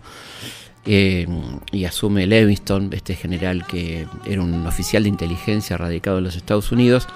eh, 0.87 1.27
y 1.71 1.85
asume 1.85 2.27
Leviston, 2.27 2.91
este 2.93 3.15
general 3.15 3.67
que 3.67 4.07
era 4.27 4.43
un 4.43 4.67
oficial 4.67 5.03
de 5.03 5.11
inteligencia 5.11 5.77
radicado 5.77 6.19
en 6.19 6.25
los 6.25 6.37
Estados 6.37 6.73
Unidos, 6.73 7.07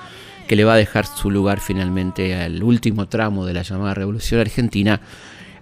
que 0.46 0.56
le 0.56 0.64
va 0.64 0.74
a 0.74 0.76
dejar 0.76 1.06
su 1.06 1.30
lugar 1.30 1.60
finalmente 1.60 2.34
al 2.34 2.62
último 2.62 3.08
tramo 3.08 3.46
de 3.46 3.54
la 3.54 3.62
llamada 3.62 3.94
Revolución 3.94 4.40
Argentina 4.40 5.00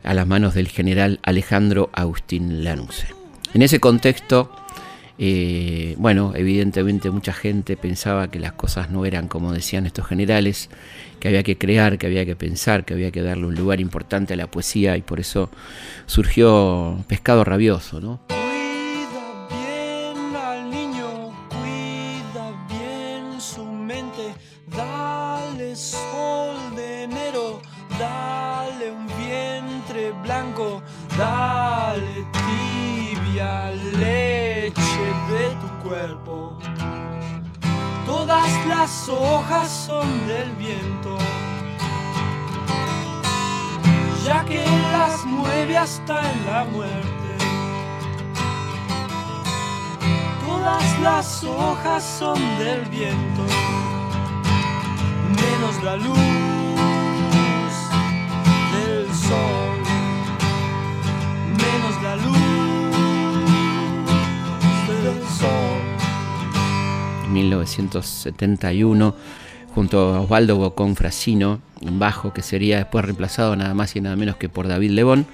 a 0.02 0.14
las 0.14 0.26
manos 0.26 0.54
del 0.54 0.68
general 0.68 1.21
Alejandro 1.23 1.90
Agustín 1.92 2.64
Lanuse. 2.64 3.06
En 3.54 3.62
ese 3.62 3.80
contexto, 3.80 4.50
eh, 5.18 5.94
bueno, 5.99 6.32
evidentemente 6.35 7.11
mucha 7.11 7.32
gente 7.32 7.76
pensaba 7.76 8.30
que 8.30 8.40
las 8.40 8.52
cosas 8.52 8.90
no 8.90 9.04
eran 9.04 9.28
como 9.28 9.52
decían 9.52 9.87
estos 9.87 10.06
generales, 10.06 10.71
que 11.21 11.28
había 11.28 11.42
que 11.42 11.59
crear, 11.59 11.99
que 11.99 12.06
había 12.06 12.26
que 12.26 12.35
pensar, 12.35 12.85
que 12.85 12.94
había 12.94 13.11
que 13.11 13.23
darle 13.23 13.47
un 13.47 13.54
lugar 13.54 13.80
importante 13.80 14.35
a 14.35 14.37
la 14.37 14.50
poesía 14.50 14.97
y 14.97 15.02
por 15.02 15.21
eso 15.21 15.50
surgió 16.06 17.04
Pescado 17.06 17.44
Rabioso, 17.44 18.00
¿no? 18.00 18.41
Hasta 45.82 46.30
en 46.32 46.46
la 46.46 46.64
muerte. 46.64 47.30
Todas 50.46 51.00
las 51.00 51.42
hojas 51.42 52.04
son 52.20 52.38
del 52.60 52.82
viento, 52.82 53.44
menos 55.42 55.82
la 55.82 55.96
luz 55.96 56.18
del 58.76 59.12
sol, 59.12 59.78
menos 61.64 62.02
la 62.04 62.14
luz 62.16 62.38
del 65.02 65.20
sol. 65.40 65.82
en 67.24 67.32
1971 67.32 69.16
junto 69.74 69.98
a 70.14 70.20
Osvaldo 70.20 70.56
Bocón 70.56 70.94
Frasino 70.94 71.60
en 71.80 71.98
bajo, 71.98 72.32
que 72.32 72.42
sería 72.42 72.76
después 72.76 73.04
reemplazado 73.04 73.56
nada 73.56 73.74
más 73.74 73.96
y 73.96 74.00
nada 74.00 74.14
menos 74.14 74.36
que 74.36 74.48
por 74.48 74.68
David 74.68 74.90
Lebón, 74.90 75.26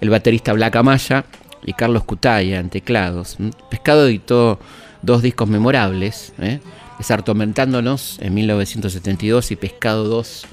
el 0.00 0.10
baterista 0.10 0.52
Black 0.52 0.76
Amaya 0.76 1.24
y 1.64 1.72
Carlos 1.72 2.04
Cutaya 2.04 2.60
en 2.60 2.70
teclados. 2.70 3.36
Pescado 3.70 4.06
editó 4.06 4.58
dos 5.02 5.22
discos 5.22 5.48
memorables, 5.48 6.32
¿eh? 6.38 6.60
Desartomentándonos 6.98 8.18
en 8.20 8.34
1972 8.34 9.50
y 9.50 9.56
Pescado 9.56 10.04
2 10.04 10.46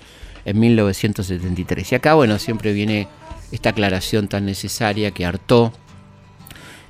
en 0.46 0.60
1973. 0.60 1.92
Y 1.92 1.96
acá, 1.96 2.16
bueno, 2.16 2.38
siempre 2.40 2.74
viene 2.74 3.08
esta 3.52 3.70
aclaración 3.70 4.28
tan 4.28 4.46
necesaria 4.46 5.12
que 5.12 5.26
hartó 5.26 5.72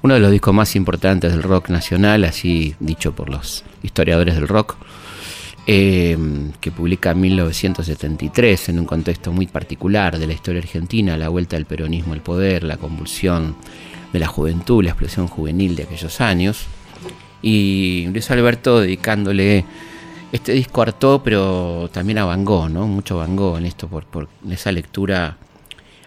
uno 0.02 0.16
de 0.16 0.20
los 0.20 0.32
discos 0.32 0.54
más 0.54 0.76
importantes 0.76 1.32
del 1.32 1.44
rock 1.44 1.70
nacional, 1.70 2.26
así 2.26 2.76
dicho 2.80 3.14
por 3.14 3.30
los 3.30 3.64
historiadores 3.84 4.36
del 4.36 4.48
rock, 4.48 4.76
eh, 5.66 6.18
que 6.60 6.72
publica 6.72 7.12
en 7.12 7.22
1973 7.22 8.70
en 8.70 8.80
un 8.80 8.86
contexto 8.86 9.32
muy 9.32 9.48
particular 9.48 10.20
de 10.20 10.28
la 10.28 10.34
historia 10.34 10.62
argentina, 10.62 11.16
la 11.18 11.30
vuelta 11.30 11.56
del 11.56 11.66
peronismo 11.66 12.14
al 12.14 12.22
poder, 12.22 12.64
la 12.64 12.78
convulsión 12.78 13.56
de 14.12 14.20
la 14.20 14.28
juventud, 14.28 14.84
la 14.84 14.90
explosión 14.90 15.28
juvenil 15.28 15.76
de 15.76 15.84
aquellos 15.84 16.20
años. 16.22 16.66
Y 17.42 18.08
Luis 18.12 18.30
Alberto 18.32 18.82
dedicándole 18.82 19.66
este 20.34 20.52
disco 20.54 20.82
a 20.82 20.86
Artaud, 20.86 21.22
pero 21.24 21.90
también 21.94 22.18
a 22.18 22.26
Van 22.26 22.44
Gogh, 22.44 22.70
¿no? 22.70 22.88
Mucho 22.88 23.18
Van 23.18 23.36
Gogh 23.36 23.58
en 23.58 23.66
esto, 23.66 23.88
por, 23.88 24.06
por 24.06 24.28
esa 24.50 24.72
lectura 24.72 25.38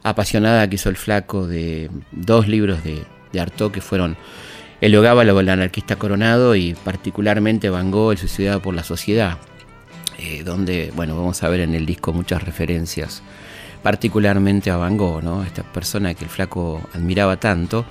apasionada 0.03 0.69
que 0.69 0.77
hizo 0.77 0.89
el 0.89 0.97
flaco 0.97 1.47
de 1.47 1.91
dos 2.13 2.47
libros 2.47 2.85
de, 2.85 3.05
de 3.33 3.41
Artaud 3.41 3.73
que 3.73 3.81
fueron 3.81 4.17
El 4.81 4.95
Ogábalo, 4.95 5.41
el 5.41 5.49
anarquista 5.49 5.97
coronado 5.97 6.55
y 6.55 6.75
particularmente 6.75 7.71
Van 7.71 7.91
Gogh, 7.91 8.13
el 8.13 8.19
suicidado 8.19 8.61
por 8.61 8.75
la 8.75 8.85
sociedad, 8.85 9.39
eh, 10.19 10.43
donde, 10.45 10.93
bueno, 10.95 11.17
vamos 11.17 11.43
a 11.43 11.49
ver 11.49 11.61
en 11.61 11.75
el 11.75 11.87
disco 11.87 12.13
muchas 12.13 12.43
referencias, 12.43 13.23
particularmente 13.83 14.71
a 14.71 14.77
Van 14.77 14.99
Gogh, 14.99 15.23
¿no? 15.23 15.45
Esta 15.45 15.63
persona 15.63 16.13
que 16.13 16.25
el 16.25 16.31
flaco 16.31 16.83
admiraba 16.93 17.39
tanto. 17.39 17.87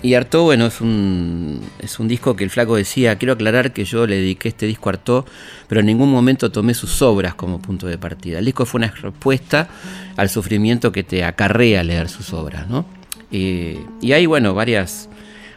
Y 0.00 0.14
Artaud, 0.14 0.44
bueno, 0.44 0.66
es 0.66 0.80
un, 0.80 1.60
es 1.78 1.98
un 1.98 2.08
disco 2.08 2.34
que 2.36 2.44
el 2.44 2.50
flaco 2.50 2.76
decía, 2.76 3.16
quiero 3.16 3.34
aclarar 3.34 3.74
que 3.74 3.84
yo 3.84 4.06
le 4.06 4.16
dediqué 4.16 4.48
este 4.48 4.64
disco 4.64 4.88
a 4.88 4.92
Artaud, 4.94 5.24
pero 5.68 5.80
en 5.80 5.86
ningún 5.86 6.10
momento 6.10 6.50
tomé 6.50 6.72
sus 6.72 7.02
obras 7.02 7.34
como 7.34 7.60
punto 7.60 7.86
de 7.86 7.98
partida. 7.98 8.38
El 8.38 8.46
disco 8.46 8.64
fue 8.64 8.78
una 8.78 8.90
respuesta 8.90 9.68
al 10.16 10.30
sufrimiento 10.30 10.90
que 10.90 11.04
te 11.04 11.22
acarrea 11.22 11.84
leer 11.84 12.08
sus 12.08 12.32
obras, 12.32 12.66
¿no? 12.66 12.86
Eh, 13.30 13.78
y 14.00 14.12
hay, 14.12 14.26
bueno, 14.26 14.54
varias 14.54 15.08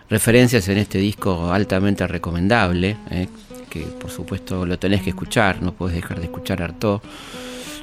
referencias 0.10 0.68
en 0.70 0.78
este 0.78 0.98
disco 1.00 1.52
altamente 1.52 2.08
recomendable, 2.08 2.98
eh, 3.12 3.28
que 3.70 3.82
por 3.82 4.10
supuesto 4.10 4.66
lo 4.66 4.80
tenés 4.80 5.02
que 5.02 5.10
escuchar, 5.10 5.62
no 5.62 5.74
puedes 5.74 5.96
dejar 5.96 6.20
de 6.20 6.26
escuchar 6.26 6.62
Artaud. 6.62 7.02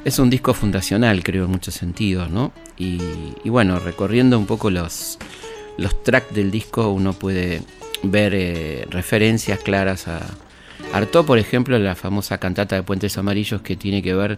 Es 0.03 0.19
un 0.19 0.29
disco 0.29 0.53
fundacional, 0.53 1.23
creo, 1.23 1.45
en 1.45 1.51
muchos 1.51 1.73
sentidos, 1.73 2.29
¿no? 2.29 2.51
Y, 2.77 2.99
bueno, 3.45 3.79
recorriendo 3.79 4.37
un 4.37 4.45
poco 4.45 4.69
los, 4.69 5.17
los 5.77 6.03
tracks 6.03 6.33
del 6.33 6.51
disco, 6.51 6.89
uno 6.91 7.13
puede 7.13 7.63
ver 8.03 8.33
eh, 8.35 8.85
referencias 8.89 9.59
claras 9.59 10.07
a 10.07 10.21
Artaud, 10.93 11.25
por 11.25 11.39
ejemplo, 11.39 11.79
la 11.79 11.95
famosa 11.95 12.37
cantata 12.37 12.75
de 12.75 12.83
Puentes 12.83 13.17
Amarillos 13.17 13.61
que 13.61 13.75
tiene 13.75 14.03
que 14.03 14.13
ver 14.13 14.37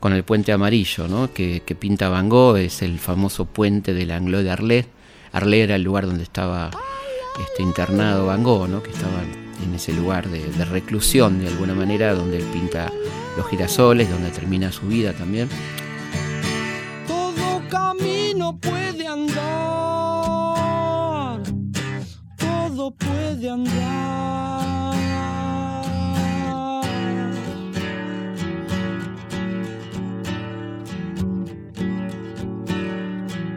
con 0.00 0.12
el 0.12 0.22
puente 0.22 0.52
amarillo, 0.52 1.08
¿no? 1.08 1.32
que, 1.32 1.62
que 1.64 1.74
pinta 1.74 2.10
Van 2.10 2.28
Gogh, 2.28 2.58
es 2.58 2.82
el 2.82 2.98
famoso 2.98 3.46
puente 3.46 3.94
del 3.94 4.10
Angló 4.10 4.42
de 4.42 4.50
Arlé. 4.50 4.86
Arlé 5.32 5.62
era 5.62 5.76
el 5.76 5.82
lugar 5.82 6.06
donde 6.06 6.22
estaba 6.22 6.70
este, 7.40 7.62
internado 7.62 8.26
Van 8.26 8.42
Gogh, 8.42 8.68
¿no? 8.68 8.82
que 8.82 8.90
estaba 8.90 9.22
en 9.62 9.74
ese 9.74 9.92
lugar 9.92 10.28
de, 10.28 10.44
de 10.44 10.64
reclusión 10.64 11.40
de 11.40 11.48
alguna 11.48 11.74
manera, 11.74 12.14
donde 12.14 12.38
él 12.38 12.44
pinta 12.52 12.92
los 13.36 13.46
girasoles, 13.48 14.10
donde 14.10 14.30
termina 14.30 14.72
su 14.72 14.86
vida 14.86 15.12
también. 15.12 15.48
Todo 17.06 17.62
camino 17.68 18.58
puede 18.58 19.06
andar, 19.06 19.42
todo 22.36 22.94
puede 22.94 23.50
andar. 23.50 24.06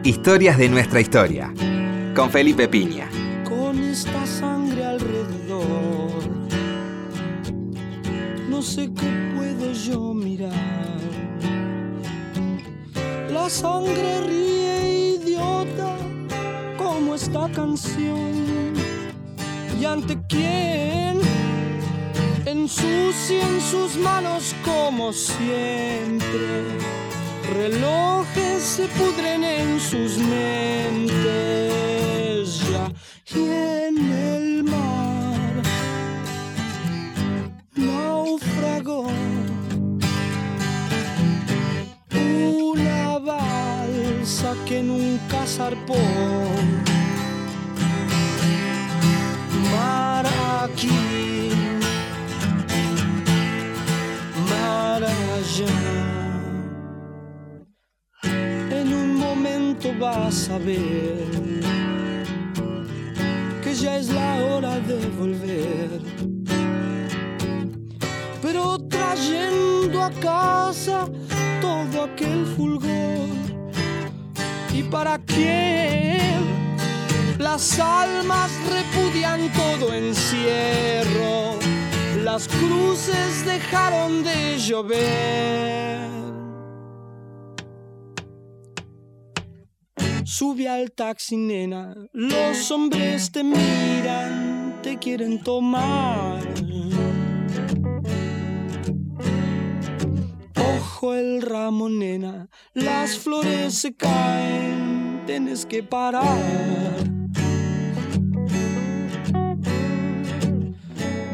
Historias 0.02 0.58
de 0.58 0.68
nuestra 0.68 1.00
historia. 1.00 1.52
Con 2.16 2.30
Felipe 2.30 2.66
Piña. 2.68 3.08
No 8.60 8.66
sé 8.66 8.90
qué 8.92 9.10
puedo 9.34 9.72
yo 9.72 10.12
mirar. 10.12 10.52
La 13.32 13.48
sangre 13.48 14.20
ríe 14.28 15.16
idiota 15.16 15.96
como 16.76 17.14
esta 17.14 17.48
canción. 17.52 18.74
¿Y 19.80 19.84
ante 19.86 20.20
quién? 20.28 21.20
Ensucia 22.44 23.40
en 23.48 23.62
sus 23.62 23.96
manos 23.96 24.54
como 24.62 25.10
siempre. 25.14 26.66
Relojes 27.54 28.62
se 28.62 28.84
pudren 28.88 29.42
en 29.42 29.80
sus 29.80 30.18
mentes 30.18 31.89
zarpó. 45.70 45.96
Mar 49.72 50.26
aquí. 50.62 50.88
En 58.70 58.92
un 58.92 59.16
momento 59.16 59.92
vas 59.98 60.48
a 60.50 60.58
ver 60.58 61.60
que 63.62 63.74
ya 63.74 63.98
es 63.98 64.08
la 64.10 64.36
hora 64.44 64.80
de 64.80 65.06
volver. 65.18 66.00
Pero 68.42 68.78
trayendo 68.88 70.02
a 70.02 70.10
casa 70.10 71.06
todo 71.60 72.04
aquel 72.04 72.46
fulgor. 72.56 73.39
¿Y 74.72 74.82
para 74.84 75.18
qué? 75.18 76.18
Las 77.38 77.78
almas 77.78 78.50
repudian 78.68 79.50
todo 79.52 79.92
encierro. 79.94 81.58
las 82.22 82.46
cruces 82.48 83.44
dejaron 83.44 84.22
de 84.22 84.58
llover. 84.58 86.00
Sube 90.24 90.68
al 90.68 90.92
taxi, 90.92 91.36
nena, 91.36 91.94
los 92.12 92.70
hombres 92.70 93.32
te 93.32 93.42
miran, 93.42 94.78
te 94.82 94.96
quieren 94.98 95.42
tomar. 95.42 96.69
El 101.02 101.40
ramo, 101.40 101.88
nena, 101.88 102.48
las 102.74 103.16
flores 103.16 103.74
se 103.74 103.94
caen, 103.94 105.22
tienes 105.26 105.64
que 105.64 105.82
parar. 105.82 106.22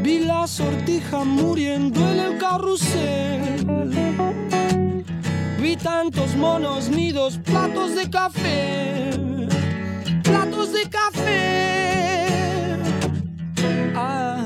Vi 0.05 0.20
la 0.20 0.46
sortija 0.46 1.24
muriendo 1.24 1.98
en 2.09 2.20
el 2.20 2.38
carrusel. 2.38 3.66
Vi 5.61 5.76
tantos 5.76 6.37
monos 6.37 6.88
nidos, 6.88 7.38
platos 7.38 7.96
de 7.96 8.09
café, 8.09 9.11
platos 10.22 10.72
de 10.72 10.88
café. 10.88 12.26
Ah. 13.96 14.45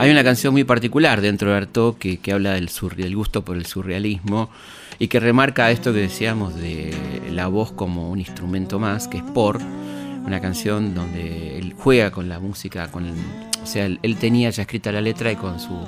Hay 0.00 0.10
una 0.10 0.24
canción 0.24 0.54
muy 0.54 0.64
particular 0.64 1.20
dentro 1.20 1.50
de 1.50 1.58
Artaud 1.58 1.96
que, 1.96 2.16
que 2.16 2.32
habla 2.32 2.52
del, 2.54 2.70
del 2.96 3.14
gusto 3.16 3.44
por 3.44 3.58
el 3.58 3.66
surrealismo 3.66 4.48
y 4.98 5.08
que 5.08 5.20
remarca 5.20 5.70
esto 5.70 5.92
que 5.92 5.98
decíamos 6.00 6.56
de 6.56 6.94
la 7.30 7.48
voz 7.48 7.72
como 7.72 8.10
un 8.10 8.18
instrumento 8.18 8.78
más, 8.78 9.08
que 9.08 9.18
es 9.18 9.22
Por, 9.22 9.58
una 10.24 10.40
canción 10.40 10.94
donde 10.94 11.58
él 11.58 11.74
juega 11.76 12.10
con 12.10 12.30
la 12.30 12.38
música, 12.38 12.90
con 12.90 13.04
el- 13.06 13.14
o 13.62 13.66
sea, 13.66 13.84
él 13.84 14.16
tenía 14.18 14.48
ya 14.48 14.62
escrita 14.62 14.90
la 14.90 15.02
letra 15.02 15.32
y 15.32 15.36
con 15.36 15.60
su 15.60 15.86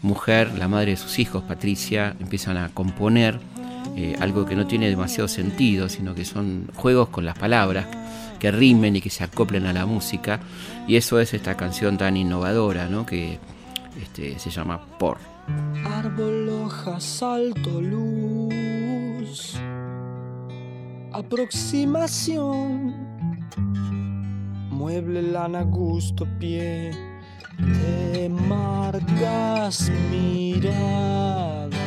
mujer, 0.00 0.52
la 0.58 0.66
madre 0.66 0.92
de 0.92 0.96
sus 0.96 1.18
hijos, 1.18 1.42
Patricia, 1.44 2.16
empiezan 2.20 2.56
a 2.56 2.70
componer 2.70 3.38
eh, 3.96 4.16
algo 4.20 4.44
que 4.44 4.56
no 4.56 4.66
tiene 4.66 4.88
demasiado 4.88 5.28
sentido, 5.28 5.88
sino 5.88 6.14
que 6.14 6.24
son 6.24 6.68
juegos 6.74 7.08
con 7.10 7.24
las 7.24 7.38
palabras 7.38 7.86
que 8.38 8.50
rimen 8.50 8.96
y 8.96 9.00
que 9.00 9.10
se 9.10 9.24
acoplen 9.24 9.66
a 9.66 9.72
la 9.72 9.86
música. 9.86 10.40
Y 10.86 10.96
eso 10.96 11.20
es 11.20 11.32
esta 11.32 11.56
canción 11.56 11.96
tan 11.96 12.16
innovadora, 12.16 12.88
¿no? 12.88 13.06
Que 13.06 13.38
este, 14.00 14.38
se 14.38 14.50
llama 14.50 14.84
Por. 14.98 15.18
Árbol, 15.84 16.48
hoja, 16.48 17.00
salto, 17.00 17.80
luz. 17.80 19.56
Aproximación. 21.12 22.94
Mueble, 24.70 25.22
lana, 25.22 25.62
gusto, 25.62 26.26
pie. 26.38 26.90
Te 27.56 28.28
marcas 28.28 29.90
mirada. 30.10 31.83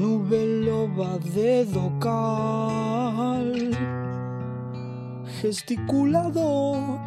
Nube 0.00 0.64
loba, 0.64 1.18
dedo 1.18 1.92
cal. 2.00 3.52
Gesticulador. 5.42 6.98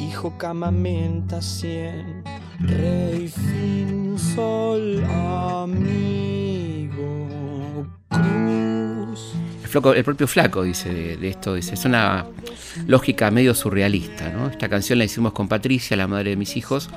Hijo 0.00 0.32
camamenta 0.38 1.42
cien, 1.42 2.24
rey 2.60 3.28
fin 3.28 4.18
sol 4.18 5.04
amigo. 5.04 5.98
El, 9.74 10.04
propio 10.04 10.26
Flaco 10.26 10.62
dice 10.62 11.16
de, 11.18 11.28
esto, 11.28 11.54
dice, 11.54 11.74
es 11.74 11.84
una 11.84 12.24
lógica 12.86 13.30
medio 13.30 13.54
surrealista. 13.54 14.32
Esta 14.50 14.68
canción 14.68 14.98
la 14.98 15.04
hicimos 15.04 15.32
con 15.32 15.46
Patricia, 15.46 15.96
la 15.96 16.06
madre 16.06 16.30
de 16.30 16.36
mis 16.36 16.56
hijos, 16.56 16.88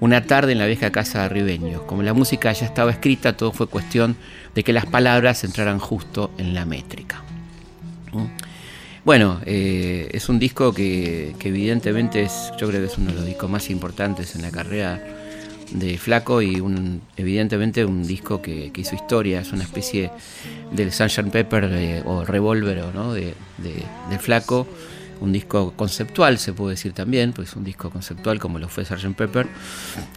una 0.00 0.24
tarde 0.24 0.52
en 0.52 0.58
la 0.58 0.66
vieja 0.66 0.92
casa 0.92 1.22
de 1.22 1.30
Ribeños. 1.30 1.82
Como 1.82 2.02
la 2.02 2.12
música 2.12 2.52
ya 2.52 2.66
estaba 2.66 2.90
escrita, 2.90 3.36
todo 3.36 3.52
fue 3.52 3.66
cuestión 3.66 4.16
de 4.54 4.62
que 4.62 4.74
las 4.74 4.84
palabras 4.84 5.42
entraran 5.44 5.78
justo 5.78 6.30
en 6.36 6.54
la 6.54 6.66
métrica. 6.66 7.22
¿Mm? 8.12 8.26
Bueno, 9.04 9.40
eh, 9.46 10.10
es 10.12 10.28
un 10.28 10.38
disco 10.38 10.74
que, 10.74 11.34
que 11.38 11.48
evidentemente 11.48 12.22
es, 12.22 12.52
yo 12.58 12.68
creo 12.68 12.80
que 12.80 12.88
es 12.88 12.98
uno 12.98 13.10
de 13.10 13.16
los 13.16 13.24
discos 13.24 13.48
más 13.48 13.70
importantes 13.70 14.34
en 14.34 14.42
la 14.42 14.50
carrera 14.50 15.02
de 15.72 15.98
Flaco 15.98 16.40
y 16.42 16.60
un, 16.60 17.02
evidentemente 17.16 17.84
un 17.84 18.06
disco 18.06 18.40
que, 18.40 18.72
hizo 18.76 18.94
historia, 18.94 19.40
es 19.40 19.52
una 19.52 19.64
especie 19.64 20.10
del 20.72 20.92
Sunshine 20.92 21.30
Pepper 21.30 21.68
de- 21.68 22.02
o 22.06 22.24
Revolver 22.24 22.82
¿no? 22.94 23.12
de, 23.12 23.34
de- 23.58 24.18
Flaco, 24.18 24.66
un 25.20 25.32
disco 25.32 25.72
conceptual 25.76 26.38
se 26.38 26.52
puede 26.52 26.70
decir 26.76 26.92
también, 26.92 27.32
pues 27.32 27.54
un 27.56 27.64
disco 27.64 27.90
conceptual 27.90 28.38
como 28.38 28.58
lo 28.58 28.68
fue 28.68 28.84
Sgt. 28.84 29.14
Pepper, 29.16 29.46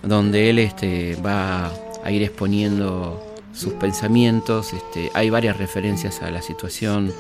donde 0.04 0.50
él 0.50 0.60
este, 0.60 1.16
va 1.26 1.72
a 2.04 2.12
ir 2.12 2.24
exponiendo 2.24 3.26
sus 3.54 3.74
pensamientos, 3.74 4.74
este, 4.74 5.12
hay 5.14 5.30
varias 5.30 5.58
referencias 5.58 6.22
a 6.22 6.32
la 6.32 6.42
situación 6.42 7.12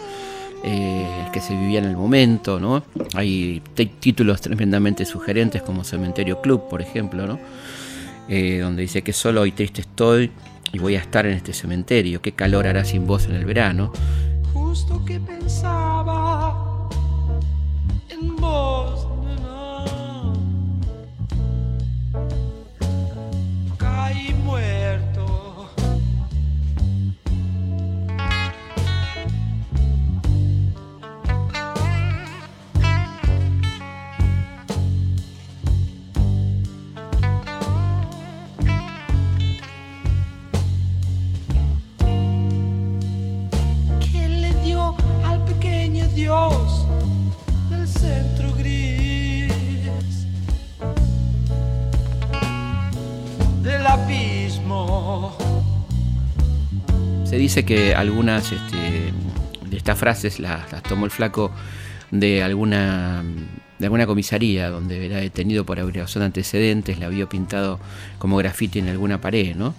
eh, 0.64 1.28
que 1.34 1.42
se 1.42 1.56
vivía 1.58 1.80
en 1.80 1.86
el 1.86 1.98
momento, 1.98 2.60
¿no? 2.60 2.84
Hay 3.16 3.62
títulos 4.00 4.42
tremendamente 4.42 5.06
sugerentes 5.06 5.62
como 5.64 5.84
Cementerio 5.84 6.40
Club, 6.42 6.70
por 6.70 6.82
ejemplo, 6.82 7.26
¿no? 7.28 7.40
Eh, 8.28 8.60
donde 8.60 8.84
dice 8.84 9.02
que 9.02 9.14
solo 9.14 9.46
y 9.46 9.52
triste 9.52 9.82
estoy 9.82 10.32
y 10.72 10.80
voy 10.80 10.96
a 10.96 11.00
estar 11.00 11.26
en 11.26 11.34
este 11.34 11.54
cementerio, 11.54 12.22
qué 12.22 12.32
calor 12.32 12.68
hará 12.68 12.86
sin 12.86 13.06
vos 13.06 13.26
en 13.26 13.36
el 13.36 13.46
verano. 13.46 13.92
Justo 14.54 15.04
que 15.06 15.20
pensaba 15.20 16.90
en 18.10 18.36
vos, 18.38 19.08
Del 47.70 47.86
centro 47.90 48.54
gris 48.54 49.52
del 53.62 53.86
abismo? 53.86 55.36
Se 57.26 57.36
dice 57.36 57.66
que 57.66 57.94
algunas 57.96 58.50
este, 58.50 59.12
de 59.70 59.76
estas 59.76 60.00
frases 60.00 60.40
las, 60.40 60.82
tomó 60.84 61.04
el 61.04 61.12
flaco 61.12 61.52
de 62.12 62.44
alguna 62.44 63.26
de 63.78 63.86
alguna 63.88 64.08
comisaría 64.08 64.70
donde 64.70 65.06
era 65.06 65.18
detenido 65.18 65.66
por 65.66 65.82
averiguación 65.82 66.22
de 66.22 66.28
antecedentes, 66.28 66.98
la 66.98 67.10
vio 67.10 67.28
pintado 67.28 67.78
como 68.20 68.38
grafiti 68.38 68.80
en 68.80 68.88
alguna 68.88 69.20
pared, 69.20 69.54
¿no? 69.54 69.76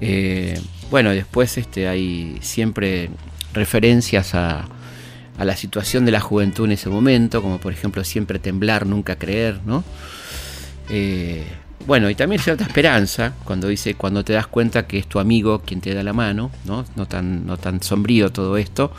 Eh, 0.00 0.60
bueno, 0.90 1.10
después 1.10 1.56
este, 1.56 1.86
hay 1.86 2.38
siempre 2.40 3.10
referencias 3.52 4.34
a, 4.34 4.68
la 5.44 5.56
situación 5.56 6.04
de 6.04 6.12
la 6.12 6.20
juventud 6.20 6.64
en 6.64 6.72
ese 6.72 6.88
momento, 6.88 7.42
como 7.42 7.58
por 7.58 7.72
ejemplo 7.72 8.04
siempre 8.04 8.38
temblar, 8.38 8.86
nunca 8.86 9.16
creer, 9.16 9.60
¿no? 9.64 9.84
Eh, 10.90 11.44
bueno, 11.86 12.10
y 12.10 12.14
también 12.14 12.42
cierta 12.42 12.64
esperanza 12.64 13.34
cuando 13.44 13.68
dice, 13.68 13.94
cuando 13.94 14.24
te 14.24 14.32
das 14.32 14.46
cuenta 14.46 14.86
que 14.86 14.98
es 14.98 15.06
tu 15.06 15.18
amigo 15.20 15.60
quien 15.60 15.80
te 15.80 15.94
da 15.94 16.02
la 16.02 16.12
mano, 16.12 16.50
¿no? 16.64 16.84
No 16.96 17.06
tan, 17.06 17.46
no 17.46 17.56
tan 17.56 17.82
sombrío 17.82 18.30
todo 18.30 18.56
esto. 18.56 18.92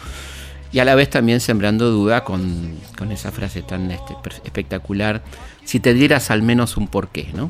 Y 0.71 0.79
a 0.79 0.85
la 0.85 0.95
vez 0.95 1.09
también 1.09 1.39
sembrando 1.39 1.89
duda 1.89 2.23
con, 2.23 2.77
esa 3.11 3.31
frase 3.31 3.63
tan 3.63 3.89
este, 3.91 4.13
espectacular, 4.43 5.23
si 5.65 5.79
te 5.79 5.93
dieras 5.93 6.29
al 6.31 6.43
menos 6.43 6.77
un 6.77 6.87
porqué, 6.87 7.29
¿no? 7.33 7.49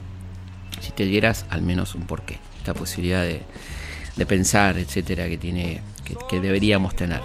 Si 0.80 0.92
te 0.92 1.06
dieras 1.06 1.46
al 1.50 1.62
menos 1.62 1.96
un 1.96 2.04
porqué. 2.04 2.38
Esta 2.58 2.74
posibilidad 2.74 3.24
de, 3.24 4.26
pensar, 4.26 4.78
etcétera, 4.78 5.28
que, 5.30 5.38
tiene, 5.38 5.82
que, 6.30 6.40
deberíamos 6.40 6.96
tener. 6.96 7.22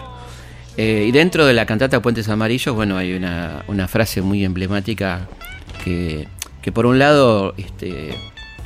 Eh, 0.77 1.07
y 1.09 1.13
dentro 1.13 1.47
de 1.47 1.55
la 1.55 1.67
cantata 1.67 2.03
Puentes 2.03 2.29
Amarillos, 2.29 2.75
bueno, 2.75 2.97
hay 2.97 3.15
una, 3.15 3.65
una 3.69 3.87
frase 3.89 4.23
muy 4.23 4.45
emblemática 4.45 5.29
que 5.85 6.27
que 6.65 6.73
por 6.73 6.87
un 6.87 6.99
lado 6.99 7.53
este, 7.59 8.15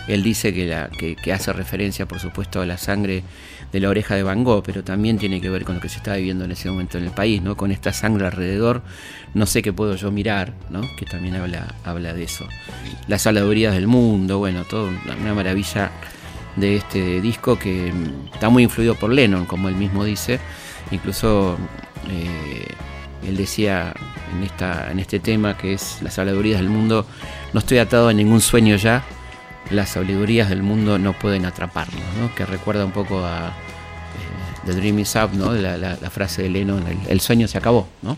él 0.07 0.23
dice 0.23 0.55
que, 0.55 0.67
la, 0.67 0.89
que, 0.89 1.33
hace 1.33 1.53
referencia, 1.53 2.07
por 2.07 2.21
supuesto, 2.21 2.61
a 2.61 2.67
la 2.67 2.79
sangre 2.79 3.25
de 3.73 3.81
la 3.81 3.89
oreja 3.89 4.15
de 4.15 4.23
Van 4.23 4.45
Gogh, 4.45 4.63
pero 4.65 4.85
también 4.85 5.19
tiene 5.19 5.41
que 5.41 5.51
ver 5.51 5.65
con 5.65 5.75
lo 5.75 5.81
que 5.81 5.89
se 5.89 5.97
está 5.97 6.15
viviendo 6.15 6.45
en 6.45 6.53
ese 6.53 6.71
momento 6.71 6.97
en 6.97 7.03
el 7.07 7.11
país, 7.11 7.43
¿no? 7.43 7.57
Con 7.57 7.73
esta 7.73 7.93
sangre 7.93 8.25
alrededor, 8.25 8.83
no 9.35 9.47
sé 9.47 9.63
qué 9.63 9.73
puedo 9.73 9.97
yo 9.97 10.13
mirar, 10.13 10.53
¿no? 10.71 10.83
Que 10.97 11.07
también 11.07 11.35
habla, 11.35 11.75
habla 11.83 12.15
de 12.15 12.23
eso. 12.23 12.47
Las 13.09 13.23
saladurías 13.23 13.75
del 13.75 13.89
mundo, 13.89 14.39
bueno, 14.39 14.63
todo 14.63 14.93
una 15.21 15.35
maravilla 15.35 15.91
de 16.55 16.77
este 16.77 17.21
disco 17.21 17.59
que 17.59 17.93
está 18.33 18.49
muy 18.49 18.63
influido 18.63 18.95
por 18.95 19.13
Lennon, 19.13 19.45
como 19.45 19.69
él 19.69 19.75
mismo 19.75 20.05
dice. 20.05 20.39
Incluso 20.93 21.59
eh, 22.11 22.67
él 23.27 23.37
decía 23.37 23.95
en, 24.91 24.99
este 24.99 25.19
tema 25.19 25.57
que 25.57 25.75
es 25.75 25.99
las 26.03 26.19
habladurías 26.19 26.61
del 26.61 26.71
mundo, 26.71 27.07
no 27.53 27.61
estoy 27.61 27.79
atado 27.79 28.09
a 28.09 28.13
ningún 28.13 28.41
sueño 28.41 28.77
ya, 28.77 29.05
las 29.71 29.91
sabidurías 29.91 30.49
del 30.49 30.63
mundo 30.63 30.99
no 30.99 31.13
pueden 31.13 31.45
atraparnos, 31.45 32.03
¿no? 32.21 32.35
que 32.35 32.47
recuerda 32.47 32.85
un 32.85 32.93
poco 32.93 33.25
a 33.25 33.49
eh, 33.49 34.67
The 34.67 34.75
Dream 34.75 35.01
is 35.01 35.15
Up, 35.17 35.31
¿no? 35.35 35.53
la, 35.53 35.97
frase 36.11 36.43
de 36.43 36.51
Lennon, 36.51 36.85
el, 37.09 37.21
sueño 37.21 37.49
se 37.49 37.59
acabó. 37.59 37.89
¿no? 38.03 38.17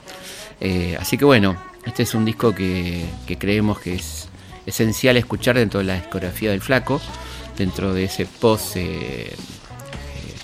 Eh, 0.61 0.97
así 1.01 1.17
que 1.17 1.25
bueno, 1.25 1.57
este 1.87 2.03
es 2.03 2.15
un 2.15 2.25
disco 2.25 2.55
que, 2.55 3.07
creemos 3.39 3.81
que 3.81 3.95
es 3.95 4.29
esencial 4.67 5.17
escuchar 5.17 5.57
dentro 5.57 5.81
de 5.81 5.87
la 5.87 5.95
discografía 5.95 6.51
del 6.51 6.61
flaco, 6.61 7.01
dentro 7.57 7.93
de 7.95 8.05
ese 8.05 8.27
post 8.27 8.77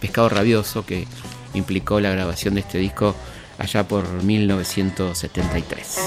Pescado 0.01 0.29
Rabioso 0.29 0.85
que 0.85 1.07
implicó 1.57 2.01
la 2.01 2.11
grabación 2.11 2.55
de 2.55 2.61
este 2.61 2.79
disco 2.79 3.15
allá 3.59 3.87
por 3.89 4.23
1973. 4.23 5.99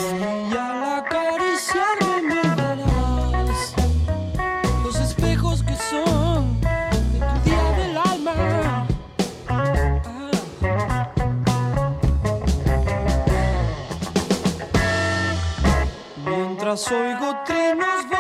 oigo 16.92 17.36
trinos, 17.46 18.19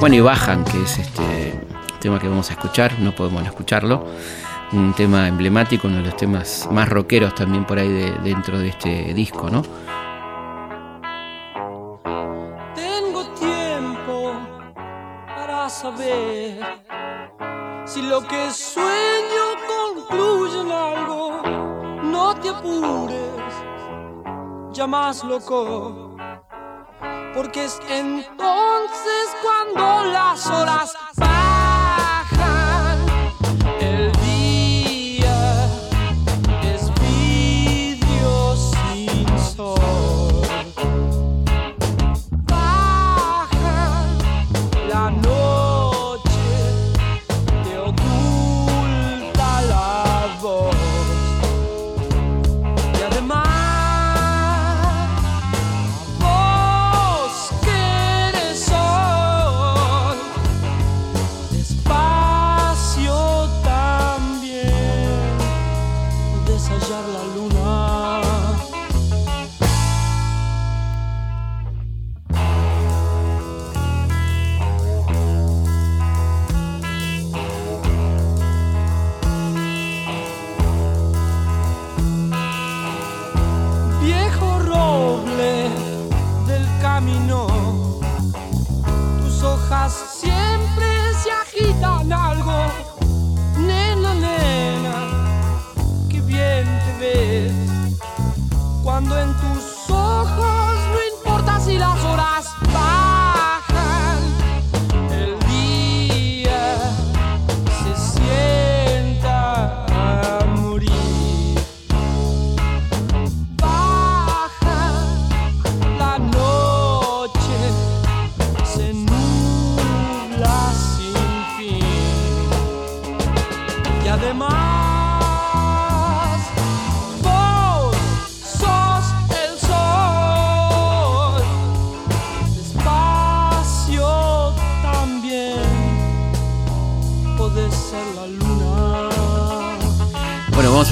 Bueno, 0.00 0.14
y 0.14 0.20
bajan, 0.20 0.64
que 0.64 0.80
es 0.80 0.96
este 0.96 1.60
tema 1.98 2.20
que 2.20 2.28
vamos 2.28 2.48
a 2.50 2.52
escuchar, 2.52 3.00
no 3.00 3.12
podemos 3.16 3.42
no 3.42 3.48
escucharlo. 3.48 4.06
Un 4.70 4.94
tema 4.94 5.26
emblemático, 5.26 5.88
uno 5.88 5.96
de 5.96 6.04
los 6.04 6.16
temas 6.16 6.68
más 6.70 6.88
rockeros 6.88 7.34
también 7.34 7.64
por 7.64 7.80
ahí 7.80 7.88
de, 7.88 8.12
dentro 8.22 8.60
de 8.60 8.68
este 8.68 9.12
disco, 9.12 9.50
¿no? 9.50 9.62
Tengo 12.76 13.24
tiempo 13.40 14.34
para 15.26 15.68
saber 15.68 16.60
si 17.84 18.00
lo 18.02 18.20
que 18.20 18.52
sueño 18.52 19.46
concluye 19.66 20.60
en 20.60 20.70
algo, 20.70 21.42
no 22.04 22.36
te 22.36 22.50
apures, 22.50 23.52
ya 24.72 24.86
loco. 25.26 26.16
Porque 27.34 27.64
es 27.64 27.80
entonces 27.88 28.67
cuando 29.42 30.04
las 30.12 30.46
horas 30.46 30.97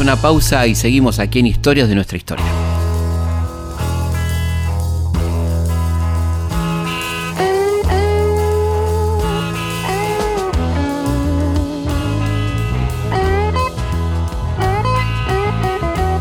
una 0.07 0.15
pausa 0.15 0.65
y 0.69 0.77
seguimos 0.77 1.19
aquí 1.19 1.41
en 1.41 1.47
Historias 1.49 1.89
de 1.89 1.97
nuestra 1.97 2.17
historia. 2.17 2.45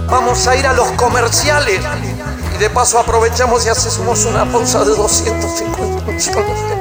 Vamos 0.09 0.47
a 0.47 0.55
ir 0.55 0.65
a 0.65 0.73
los 0.73 0.87
comerciales 0.93 1.79
y 2.55 2.57
de 2.57 2.69
paso 2.71 2.97
aprovechamos 2.97 3.67
y 3.67 3.69
hacemos 3.69 4.25
una 4.25 4.51
pausa 4.51 4.83
de 4.83 4.95
250 4.95 6.11
millones. 6.11 6.71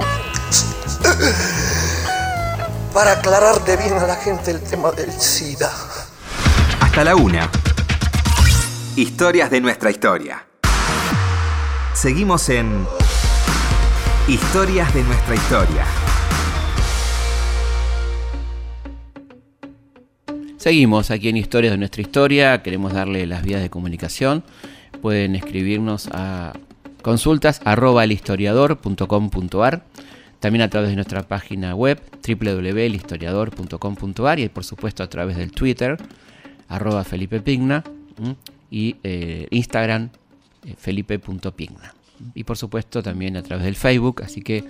para 2.94 3.12
aclarar 3.12 3.62
de 3.62 3.76
bien 3.76 3.92
a 3.92 4.06
la 4.06 4.16
gente 4.16 4.52
el 4.52 4.62
tema 4.62 4.90
del 4.92 5.12
SIDA. 5.12 5.70
Hasta 6.94 7.06
la 7.06 7.16
una. 7.16 7.50
Historias 8.94 9.50
de 9.50 9.60
nuestra 9.60 9.90
historia. 9.90 10.46
Seguimos 11.92 12.48
en 12.50 12.86
Historias 14.28 14.94
de 14.94 15.02
nuestra 15.02 15.34
historia. 15.34 15.84
Seguimos 20.56 21.10
aquí 21.10 21.30
en 21.30 21.36
Historias 21.36 21.72
de 21.72 21.78
nuestra 21.78 22.00
historia. 22.00 22.62
Queremos 22.62 22.92
darle 22.92 23.26
las 23.26 23.42
vías 23.42 23.60
de 23.60 23.70
comunicación. 23.70 24.44
Pueden 25.02 25.34
escribirnos 25.34 26.08
a 26.12 26.52
consultas 27.02 27.60
arroba 27.64 28.04
elhistoriador.com.ar 28.04 29.84
también 30.38 30.62
a 30.62 30.70
través 30.70 30.90
de 30.90 30.94
nuestra 30.94 31.22
página 31.22 31.74
web 31.74 32.00
www.elhistoriador.com.ar 32.24 34.38
y 34.38 34.48
por 34.48 34.62
supuesto 34.62 35.02
a 35.02 35.08
través 35.08 35.36
del 35.38 35.50
Twitter 35.50 35.98
arroba 36.68 37.04
Felipe 37.04 37.40
Pigna 37.40 37.84
y 38.70 38.96
eh, 39.02 39.46
Instagram 39.50 40.10
eh, 40.64 40.74
felipe.pigna 40.76 41.94
y 42.34 42.44
por 42.44 42.56
supuesto 42.56 43.02
también 43.02 43.36
a 43.36 43.42
través 43.42 43.64
del 43.64 43.74
Facebook, 43.74 44.22
así 44.24 44.40
que 44.40 44.64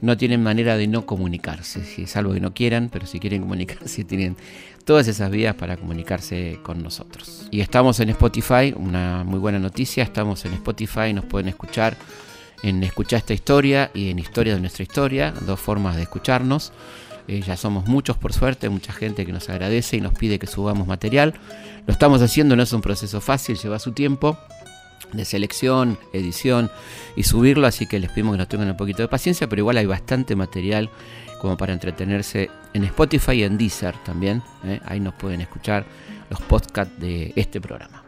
no 0.00 0.16
tienen 0.16 0.42
manera 0.42 0.76
de 0.76 0.86
no 0.86 1.06
comunicarse, 1.06 1.84
si 1.84 2.02
es 2.02 2.16
algo 2.16 2.34
que 2.34 2.40
no 2.40 2.52
quieran, 2.52 2.90
pero 2.92 3.06
si 3.06 3.18
quieren 3.18 3.42
comunicarse 3.42 4.04
tienen 4.04 4.36
todas 4.84 5.08
esas 5.08 5.30
vías 5.30 5.54
para 5.54 5.76
comunicarse 5.76 6.58
con 6.62 6.82
nosotros. 6.82 7.48
Y 7.50 7.60
estamos 7.60 8.00
en 8.00 8.10
Spotify, 8.10 8.74
una 8.76 9.24
muy 9.24 9.38
buena 9.38 9.58
noticia, 9.58 10.02
estamos 10.02 10.44
en 10.44 10.54
Spotify, 10.54 11.12
nos 11.12 11.24
pueden 11.24 11.48
escuchar 11.48 11.96
en 12.62 12.82
Escuchar 12.84 13.18
esta 13.18 13.34
historia 13.34 13.90
y 13.92 14.10
en 14.10 14.20
Historia 14.20 14.54
de 14.54 14.60
nuestra 14.60 14.84
historia, 14.84 15.34
dos 15.46 15.58
formas 15.58 15.96
de 15.96 16.02
escucharnos. 16.02 16.72
Eh, 17.28 17.40
ya 17.40 17.56
somos 17.56 17.86
muchos 17.86 18.16
por 18.16 18.32
suerte, 18.32 18.68
mucha 18.68 18.92
gente 18.92 19.24
que 19.24 19.32
nos 19.32 19.48
agradece 19.48 19.96
y 19.96 20.00
nos 20.00 20.12
pide 20.12 20.38
que 20.38 20.46
subamos 20.46 20.86
material. 20.86 21.34
Lo 21.86 21.92
estamos 21.92 22.20
haciendo, 22.22 22.56
no 22.56 22.62
es 22.62 22.72
un 22.72 22.80
proceso 22.80 23.20
fácil, 23.20 23.56
lleva 23.56 23.78
su 23.78 23.92
tiempo 23.92 24.38
de 25.12 25.24
selección, 25.24 25.98
edición 26.12 26.70
y 27.16 27.24
subirlo, 27.24 27.66
así 27.66 27.86
que 27.86 27.98
les 27.98 28.10
pedimos 28.10 28.32
que 28.32 28.38
nos 28.38 28.48
tengan 28.48 28.70
un 28.70 28.76
poquito 28.76 29.02
de 29.02 29.08
paciencia, 29.08 29.48
pero 29.48 29.60
igual 29.60 29.76
hay 29.76 29.86
bastante 29.86 30.36
material 30.36 30.90
como 31.40 31.56
para 31.56 31.72
entretenerse 31.72 32.50
en 32.72 32.84
Spotify 32.84 33.32
y 33.32 33.42
en 33.42 33.58
Deezer 33.58 33.94
también. 34.04 34.42
¿eh? 34.64 34.80
Ahí 34.84 35.00
nos 35.00 35.14
pueden 35.14 35.40
escuchar 35.40 35.84
los 36.30 36.40
podcasts 36.40 36.98
de 36.98 37.32
este 37.36 37.60
programa. 37.60 38.04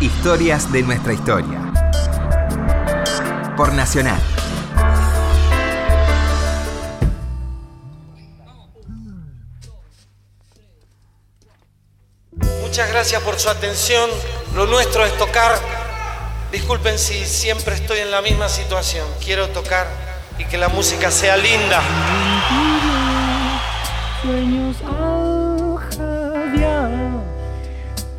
Historias 0.00 0.70
de 0.70 0.82
nuestra 0.82 1.12
historia. 1.12 1.72
Por 3.56 3.72
Nacional. 3.74 4.20
Muchas 12.68 12.90
gracias 12.90 13.22
por 13.22 13.38
su 13.38 13.48
atención. 13.48 14.10
Lo 14.54 14.66
nuestro 14.66 15.02
es 15.02 15.16
tocar. 15.16 15.58
Disculpen 16.52 16.98
si 16.98 17.24
siempre 17.24 17.74
estoy 17.74 18.00
en 18.00 18.10
la 18.10 18.20
misma 18.20 18.50
situación. 18.50 19.06
Quiero 19.24 19.48
tocar 19.48 19.86
y 20.38 20.44
que 20.44 20.58
la 20.58 20.68
música 20.68 21.10
sea 21.10 21.38
linda. 21.38 21.82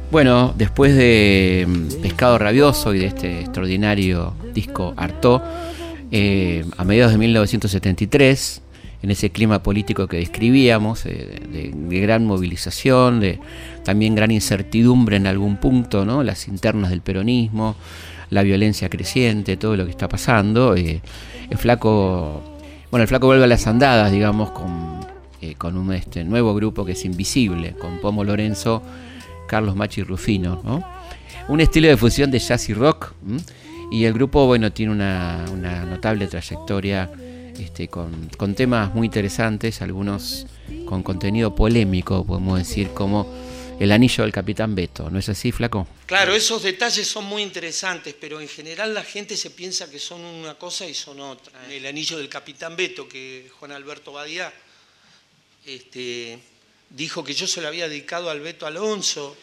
Bueno, 0.09 0.51
después 0.57 0.95
de 0.95 1.65
mm, 1.67 2.01
Pescado 2.01 2.39
Rabioso 2.39 2.95
y 2.95 2.99
de 2.99 3.05
este 3.05 3.41
extraordinario 3.41 4.33
disco 4.51 4.95
Artó, 4.97 5.43
eh, 6.11 6.65
a 6.75 6.83
mediados 6.83 7.11
de 7.11 7.19
1973, 7.19 8.63
en 9.01 9.11
ese 9.11 9.29
clima 9.29 9.63
político 9.63 10.07
que 10.07 10.17
describíamos, 10.17 11.05
eh, 11.05 11.39
de, 11.51 12.01
gran 12.01 12.25
movilización, 12.25 13.19
de 13.19 13.39
también 13.83 14.15
gran 14.15 14.31
incertidumbre 14.31 15.15
en 15.15 15.27
algún 15.27 15.57
punto, 15.57 16.05
¿no? 16.05 16.23
las 16.23 16.47
internas 16.47 16.89
del 16.89 17.01
peronismo, 17.01 17.75
la 18.29 18.43
violencia 18.43 18.89
creciente, 18.89 19.57
todo 19.57 19.77
lo 19.77 19.85
que 19.85 19.91
está 19.91 20.09
pasando. 20.09 20.75
Eh, 20.75 21.01
el 21.49 21.57
flaco, 21.57 22.43
bueno, 22.91 23.03
el 23.03 23.07
flaco 23.07 23.27
vuelve 23.27 23.45
a 23.45 23.47
las 23.47 23.67
andadas, 23.67 24.11
digamos, 24.11 24.51
con, 24.51 24.99
eh, 25.41 25.55
con 25.55 25.77
un 25.77 25.93
este, 25.93 26.23
nuevo 26.25 26.53
grupo 26.53 26.85
que 26.85 26.91
es 26.91 27.05
Invisible, 27.05 27.75
con 27.79 27.99
Pomo 27.99 28.23
Lorenzo, 28.23 28.83
Carlos 29.47 29.75
Machi 29.75 30.03
Rufino, 30.03 30.61
¿no? 30.63 30.83
Un 31.47 31.61
estilo 31.61 31.87
de 31.87 31.97
fusión 31.97 32.29
de 32.29 32.37
jazz 32.37 32.69
y 32.69 32.75
rock. 32.75 33.13
Y 33.91 34.03
el 34.03 34.13
grupo, 34.13 34.45
bueno, 34.45 34.71
tiene 34.71 34.91
una, 34.91 35.45
una 35.51 35.83
notable 35.83 36.27
trayectoria 36.27 37.09
este, 37.59 37.87
con, 37.87 38.29
temas 38.55 38.93
muy 38.93 39.05
interesantes, 39.05 39.81
algunos 39.81 40.47
con 40.85 41.03
contenido 41.03 41.53
polémico, 41.53 42.25
podemos 42.25 42.57
decir, 42.57 42.89
como 42.89 43.31
el 43.79 43.91
anillo 43.91 44.23
del 44.23 44.31
capitán 44.31 44.75
Beto. 44.75 45.09
¿No 45.09 45.19
es 45.19 45.29
así, 45.29 45.51
Flaco? 45.51 45.87
Claro, 46.05 46.35
esos 46.35 46.63
detalles 46.63 47.07
son 47.07 47.25
muy 47.25 47.41
interesantes, 47.41 48.15
pero 48.19 48.41
en 48.41 48.47
general 48.47 48.93
la 48.93 49.03
gente 49.03 49.37
se 49.37 49.51
piensa 49.51 49.89
que 49.89 49.99
son 49.99 50.21
una 50.21 50.55
cosa 50.55 50.85
y 50.85 50.93
son 50.93 51.19
otra. 51.19 51.53
El 51.69 51.85
anillo 51.85 52.17
del 52.17 52.29
capitán 52.29 52.75
Beto, 52.75 53.07
que 53.07 53.49
Juan 53.59 53.71
Alberto 53.71 54.11
Badía 54.11 54.51
este, 55.65 56.39
dijo 56.89 57.23
que 57.23 57.33
yo 57.33 57.47
se 57.47 57.61
lo 57.61 57.67
había 57.67 57.87
dedicado 57.87 58.29
al 58.29 58.41
Beto 58.41 58.65
Alonso. 58.65 59.35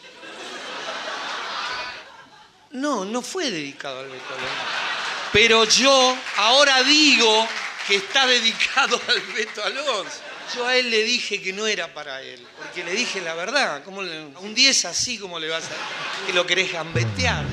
No, 2.71 3.05
no 3.05 3.21
fue 3.21 3.49
dedicado 3.49 3.99
al 3.99 4.09
Beto 4.09 4.33
Alonso. 4.35 4.87
Pero 5.33 5.65
yo 5.65 6.17
ahora 6.37 6.83
digo 6.83 7.47
que 7.87 7.95
está 7.95 8.27
dedicado 8.27 8.99
al 9.07 9.21
Beto 9.33 9.63
Alonso. 9.63 10.19
Yo 10.55 10.65
a 10.65 10.75
él 10.77 10.89
le 10.89 11.03
dije 11.03 11.41
que 11.41 11.51
no 11.53 11.67
era 11.67 11.93
para 11.93 12.21
él, 12.21 12.39
porque 12.57 12.83
le 12.83 12.91
dije 12.91 13.21
la 13.21 13.33
verdad. 13.33 13.83
¿cómo 13.83 13.99
un 13.99 14.55
10 14.55 14.85
así 14.85 15.17
como 15.17 15.39
le 15.39 15.49
vas 15.49 15.65
a 15.65 16.25
que 16.25 16.33
lo 16.33 16.45
querés 16.45 16.71
gambetear. 16.71 17.43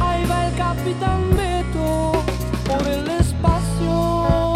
Ahí 0.00 0.24
va 0.26 0.46
el 0.48 0.56
capitán 0.56 1.34
Beto 1.36 2.24
por 2.66 2.86
el 2.88 3.08
espacio. 3.08 4.54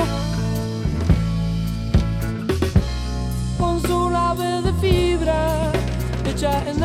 Con 3.59 3.83
su 3.83 4.11
nave 4.11 4.63
de 4.63 4.73
fibra 4.81 5.73
hecha 6.27 6.63
en 6.69 6.81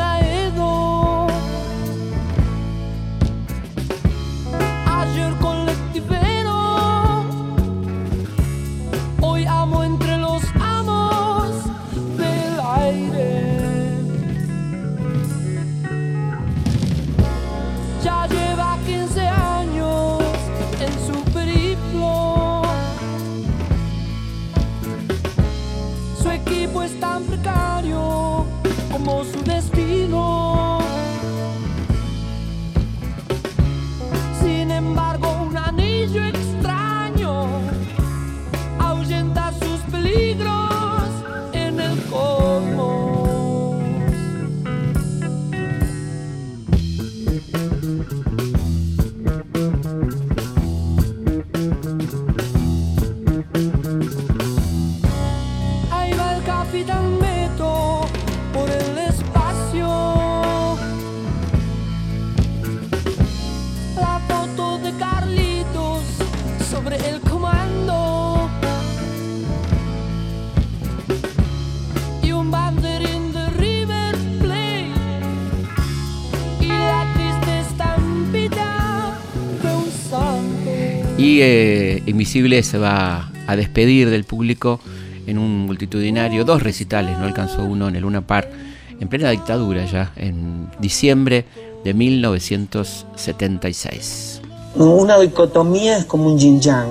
Se 82.34 82.78
va 82.78 83.30
a 83.46 83.54
despedir 83.54 84.10
del 84.10 84.24
público 84.24 84.80
en 85.24 85.38
un 85.38 85.66
multitudinario, 85.66 86.44
dos 86.44 86.64
recitales, 86.64 87.16
no 87.16 87.26
alcanzó 87.26 87.62
uno 87.62 87.86
en 87.86 87.94
el 87.94 88.02
Luna 88.02 88.26
Par, 88.26 88.50
en 88.98 89.06
plena 89.06 89.30
dictadura 89.30 89.84
ya, 89.84 90.12
en 90.16 90.68
diciembre 90.80 91.44
de 91.84 91.94
1976. 91.94 94.40
Una 94.74 95.16
dicotomía 95.20 95.96
es 95.96 96.06
como 96.06 96.26
un 96.26 96.36
yin 96.36 96.60
yang. 96.60 96.88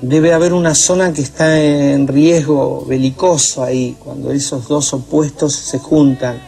debe 0.00 0.32
haber 0.32 0.54
una 0.54 0.74
zona 0.74 1.12
que 1.12 1.20
está 1.20 1.62
en 1.62 2.08
riesgo 2.08 2.86
belicoso 2.86 3.62
ahí, 3.62 3.94
cuando 3.98 4.32
esos 4.32 4.68
dos 4.68 4.94
opuestos 4.94 5.52
se 5.52 5.78
juntan. 5.78 6.40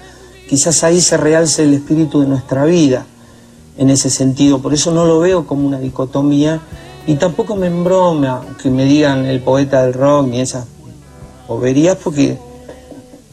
Quizás 0.49 0.83
ahí 0.83 1.03
se 1.03 1.19
realce 1.19 1.65
el 1.65 1.75
espíritu 1.75 2.23
de 2.23 2.27
nuestra 2.27 2.65
vida 2.65 3.05
en 3.77 3.91
ese 3.91 4.09
sentido. 4.09 4.63
Por 4.63 4.73
eso 4.73 4.93
no 4.93 5.05
lo 5.05 5.21
veo 5.21 5.47
como 5.47 5.67
una 5.67 5.79
dicotomía 5.79 6.63
y 7.09 7.15
tampoco 7.15 7.57
me 7.57 7.69
embroma 7.69 8.45
que 8.63 8.69
me 8.69 8.85
digan 8.85 9.25
el 9.25 9.41
poeta 9.41 9.83
del 9.83 9.95
rock 9.95 10.29
ni 10.29 10.43
esas 10.43 10.67
boberías 11.49 11.97
porque, 11.97 12.37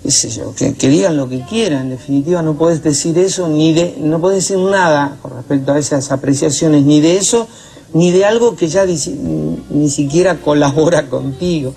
qué 0.02 0.12
sé 0.12 0.30
yo, 0.30 0.56
que, 0.56 0.72
digan 0.88 1.18
lo 1.18 1.28
que 1.28 1.42
quieran. 1.42 1.82
En 1.82 1.90
definitiva 1.90 2.42
no 2.42 2.54
puedes 2.54 2.82
decir 2.82 3.18
eso 3.20 3.50
ni 3.50 3.74
de, 3.74 3.98
no 4.00 4.22
puedes 4.22 4.48
decir 4.48 4.64
nada 4.64 5.18
con 5.22 5.36
respecto 5.36 5.74
a 5.74 5.78
esas 5.78 6.10
apreciaciones 6.14 6.86
ni 6.86 7.02
de 7.02 7.18
eso 7.18 7.50
ni 7.94 8.12
de 8.12 8.24
algo 8.24 8.56
que 8.56 8.70
ya 8.70 8.86
ni, 8.86 9.90
siquiera 9.90 10.38
colabora 10.38 11.06
contigo. 11.10 11.74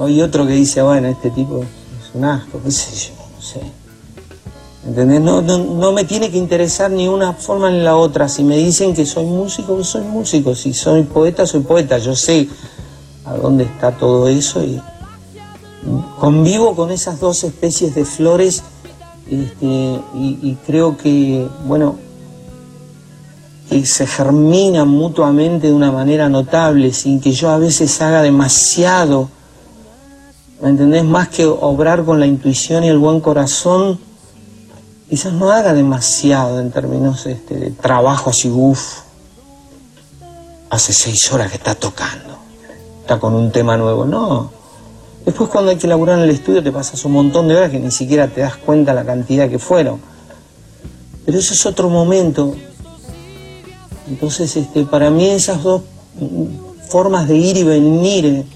Hay 0.00 0.20
otro 0.20 0.44
que 0.44 0.54
dice, 0.54 0.82
bueno, 0.82 1.06
este 1.06 1.30
tipo 1.30 1.60
es 1.60 2.14
un 2.14 2.24
asco, 2.24 2.60
qué 2.64 2.72
sé 2.72 2.96
yo, 2.96 3.14
no 3.36 3.40
sé. 3.40 3.77
¿Entendés? 4.86 5.20
No, 5.20 5.42
no, 5.42 5.92
me 5.92 6.04
tiene 6.04 6.30
que 6.30 6.38
interesar 6.38 6.90
ni 6.90 7.08
una 7.08 7.32
forma 7.32 7.70
ni 7.70 7.80
la 7.80 7.96
otra. 7.96 8.28
Si 8.28 8.44
me 8.44 8.56
dicen 8.56 8.94
que 8.94 9.04
soy 9.04 9.26
músico, 9.26 9.82
soy 9.84 10.02
músico. 10.02 10.54
Si 10.54 10.72
soy 10.72 11.02
poeta, 11.02 11.46
soy 11.46 11.60
poeta. 11.60 11.98
Yo 11.98 12.14
sé 12.14 12.48
a 13.24 13.34
dónde 13.34 13.64
está 13.64 13.90
todo 13.92 14.28
eso 14.28 14.62
y 14.62 14.80
convivo 16.18 16.74
con 16.74 16.90
esas 16.90 17.20
dos 17.20 17.44
especies 17.44 17.94
de 17.94 18.04
flores 18.04 18.62
este, 19.30 20.00
y, 20.14 20.56
creo 20.66 20.96
que, 20.96 21.46
bueno, 21.66 21.96
que 23.68 23.84
se 23.84 24.06
germinan 24.06 24.88
mutuamente 24.88 25.66
de 25.66 25.72
una 25.74 25.92
manera 25.92 26.30
notable, 26.30 26.92
sin 26.92 27.20
que 27.20 27.32
yo 27.32 27.50
a 27.50 27.58
veces 27.58 28.00
haga 28.00 28.22
demasiado, 28.22 29.28
¿me 30.62 30.70
entendés? 30.70 31.04
Más 31.04 31.28
que 31.28 31.44
obrar 31.44 32.04
con 32.04 32.20
la 32.20 32.26
intuición 32.26 32.84
y 32.84 32.88
el 32.88 32.96
buen 32.96 33.20
corazón, 33.20 33.98
quizás 35.08 35.32
no 35.32 35.50
haga 35.50 35.72
demasiado 35.72 36.60
en 36.60 36.70
términos 36.70 37.26
este, 37.26 37.56
de 37.56 37.70
trabajo 37.70 38.30
así, 38.30 38.50
uff, 38.50 39.00
hace 40.70 40.92
seis 40.92 41.32
horas 41.32 41.50
que 41.50 41.56
está 41.56 41.74
tocando, 41.74 42.36
está 43.00 43.18
con 43.18 43.34
un 43.34 43.50
tema 43.50 43.76
nuevo, 43.76 44.04
no. 44.04 44.50
Después 45.24 45.50
cuando 45.50 45.70
hay 45.70 45.76
que 45.76 45.86
laburar 45.86 46.18
en 46.18 46.24
el 46.24 46.30
estudio 46.30 46.62
te 46.62 46.72
pasas 46.72 47.04
un 47.04 47.12
montón 47.12 47.48
de 47.48 47.56
horas 47.56 47.70
que 47.70 47.78
ni 47.78 47.90
siquiera 47.90 48.28
te 48.28 48.40
das 48.42 48.56
cuenta 48.56 48.94
la 48.94 49.04
cantidad 49.04 49.48
que 49.48 49.58
fueron. 49.58 50.00
Pero 51.24 51.38
eso 51.38 51.52
es 51.52 51.66
otro 51.66 51.90
momento. 51.90 52.54
Entonces, 54.08 54.56
este, 54.56 54.84
para 54.84 55.10
mí 55.10 55.28
esas 55.28 55.62
dos 55.62 55.82
formas 56.88 57.28
de 57.28 57.36
ir 57.36 57.58
y 57.58 57.62
venir, 57.62 58.46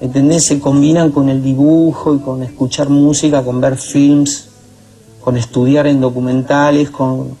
¿entendés? 0.00 0.44
Se 0.44 0.58
combinan 0.58 1.12
con 1.12 1.28
el 1.28 1.44
dibujo 1.44 2.16
y 2.16 2.18
con 2.18 2.42
escuchar 2.42 2.88
música, 2.88 3.44
con 3.44 3.60
ver 3.60 3.76
films 3.76 4.49
con 5.30 5.38
estudiar 5.38 5.86
en 5.86 6.00
documentales, 6.00 6.90
con 6.90 7.38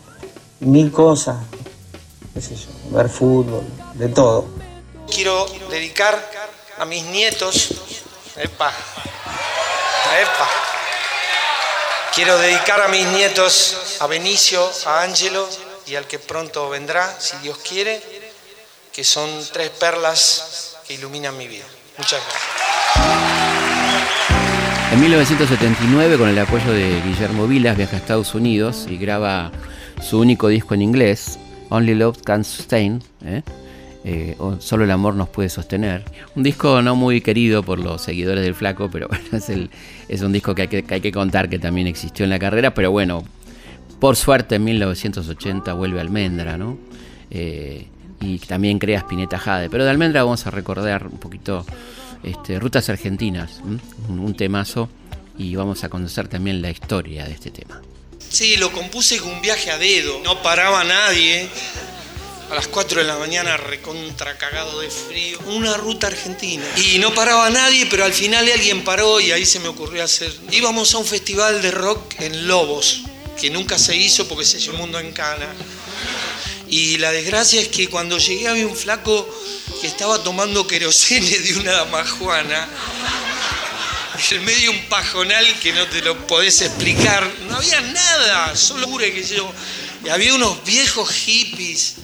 mil 0.60 0.92
cosas, 0.92 1.38
ver 2.92 3.08
fútbol, 3.08 3.64
de 3.94 4.06
todo. 4.10 4.46
Quiero 5.12 5.44
dedicar 5.68 6.16
a 6.78 6.84
mis 6.84 7.02
nietos, 7.06 7.70
epa, 8.36 8.72
epa, 10.20 10.48
quiero 12.14 12.38
dedicar 12.38 12.80
a 12.80 12.86
mis 12.86 13.08
nietos, 13.08 13.96
a 13.98 14.06
Benicio, 14.06 14.64
a 14.86 15.02
Ángelo 15.02 15.48
y 15.88 15.96
al 15.96 16.06
que 16.06 16.20
pronto 16.20 16.68
vendrá, 16.68 17.12
si 17.18 17.38
Dios 17.38 17.58
quiere, 17.58 18.00
que 18.92 19.02
son 19.02 19.28
tres 19.52 19.70
perlas 19.70 20.76
que 20.86 20.94
iluminan 20.94 21.36
mi 21.36 21.48
vida. 21.48 21.66
Muchas 21.98 22.22
gracias. 22.22 23.79
En 24.92 25.00
1979, 25.00 26.18
con 26.18 26.28
el 26.28 26.38
apoyo 26.38 26.72
de 26.72 27.00
Guillermo 27.02 27.46
Vilas, 27.46 27.76
viaja 27.76 27.94
a 27.94 27.98
Estados 28.00 28.34
Unidos 28.34 28.88
y 28.90 28.96
graba 28.96 29.52
su 30.02 30.18
único 30.18 30.48
disco 30.48 30.74
en 30.74 30.82
inglés, 30.82 31.38
Only 31.68 31.94
Love 31.94 32.20
Can 32.22 32.42
Sustain, 32.42 33.00
¿eh? 33.24 33.42
Eh, 34.02 34.36
Solo 34.58 34.84
el 34.84 34.90
amor 34.90 35.14
nos 35.14 35.28
puede 35.28 35.48
sostener. 35.48 36.04
Un 36.34 36.42
disco 36.42 36.82
no 36.82 36.96
muy 36.96 37.20
querido 37.20 37.62
por 37.62 37.78
los 37.78 38.02
seguidores 38.02 38.42
del 38.42 38.54
Flaco, 38.56 38.90
pero 38.90 39.06
bueno, 39.08 39.24
es, 39.32 39.48
el, 39.48 39.70
un 40.24 40.32
disco 40.32 40.56
que 40.56 40.62
hay 40.62 40.68
que, 40.68 40.84
hay 40.88 41.00
que, 41.00 41.12
contar 41.12 41.48
que 41.48 41.60
también 41.60 41.86
existió 41.86 42.24
en 42.24 42.30
la 42.30 42.40
carrera, 42.40 42.74
pero 42.74 42.90
bueno, 42.90 43.22
por 44.00 44.16
suerte 44.16 44.56
en 44.56 44.64
1980 44.64 45.72
vuelve 45.74 46.00
Almendra, 46.00 46.58
¿no? 46.58 46.78
Eh, 47.30 47.86
y 48.20 48.38
también 48.38 48.80
crea 48.80 48.98
Spinetta 48.98 49.38
Jade. 49.38 49.70
Pero 49.70 49.84
de 49.84 49.90
Almendra 49.90 50.24
vamos 50.24 50.46
a 50.48 50.50
recordar 50.50 51.06
un 51.06 51.18
poquito 51.18 51.64
este, 52.22 52.58
Rutas 52.58 52.88
Argentinas, 52.88 53.60
un, 54.08 54.34
temazo, 54.36 54.88
y 55.38 55.54
vamos 55.56 55.84
a 55.84 55.88
conocer 55.88 56.28
también 56.28 56.60
la 56.62 56.70
historia 56.70 57.24
de 57.24 57.32
este 57.32 57.50
tema. 57.50 57.80
Sí, 58.28 58.56
lo 58.56 58.70
compuse 58.72 59.18
con 59.18 59.30
un 59.30 59.42
viaje 59.42 59.70
a 59.70 59.78
dedo, 59.78 60.20
no 60.22 60.42
paraba 60.42 60.84
nadie. 60.84 61.48
A 62.50 62.54
las 62.54 62.66
4 62.66 63.02
de 63.02 63.06
la 63.06 63.16
mañana 63.16 63.56
recontra 63.56 64.36
cagado 64.36 64.80
de 64.80 64.90
frío. 64.90 65.38
Una 65.46 65.76
ruta 65.76 66.08
argentina. 66.08 66.64
Y 66.76 66.98
no 66.98 67.14
paraba 67.14 67.48
nadie, 67.48 67.86
pero 67.88 68.04
al 68.04 68.12
final 68.12 68.50
alguien 68.50 68.82
paró 68.82 69.20
y 69.20 69.30
ahí 69.30 69.46
se 69.46 69.60
me 69.60 69.68
ocurrió 69.68 70.02
hacer. 70.02 70.32
Íbamos 70.50 70.92
a 70.94 70.98
un 70.98 71.06
festival 71.06 71.62
de 71.62 71.70
rock 71.70 72.14
en 72.18 72.48
Lobos, 72.48 73.02
que 73.40 73.50
nunca 73.50 73.78
se 73.78 73.96
hizo 73.96 74.26
porque 74.26 74.44
se 74.44 74.68
un 74.70 74.78
mundo 74.78 74.98
en 74.98 75.12
cana. 75.12 75.46
Y 76.68 76.98
la 76.98 77.12
desgracia 77.12 77.60
es 77.60 77.68
que 77.68 77.88
cuando 77.88 78.18
llegué 78.18 78.48
había 78.48 78.66
un 78.66 78.76
flaco 78.76 79.28
que 79.80 79.86
estaba 79.86 80.22
tomando 80.22 80.66
querosene 80.66 81.38
de 81.38 81.54
una 81.54 81.72
damajuana. 81.72 82.68
En 84.30 84.44
medio 84.44 84.70
de 84.72 84.78
un 84.78 84.84
pajonal 84.86 85.46
que 85.60 85.72
no 85.72 85.86
te 85.86 86.02
lo 86.02 86.26
podés 86.26 86.60
explicar. 86.60 87.26
No 87.48 87.56
había 87.56 87.80
nada, 87.80 88.54
solo 88.54 88.86
pure 88.86 89.12
que 89.12 89.24
yo. 89.24 89.50
Y 90.04 90.10
había 90.10 90.34
unos 90.34 90.62
viejos 90.64 91.10
hippies, 91.10 91.94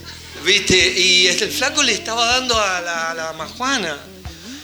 ¿viste? 0.43 0.77
Y 0.99 1.27
este, 1.27 1.45
el 1.45 1.53
flaco 1.53 1.83
le 1.83 1.93
estaba 1.93 2.25
dando 2.25 2.59
a 2.59 2.81
la, 2.81 3.15
damajuana. 3.15 3.99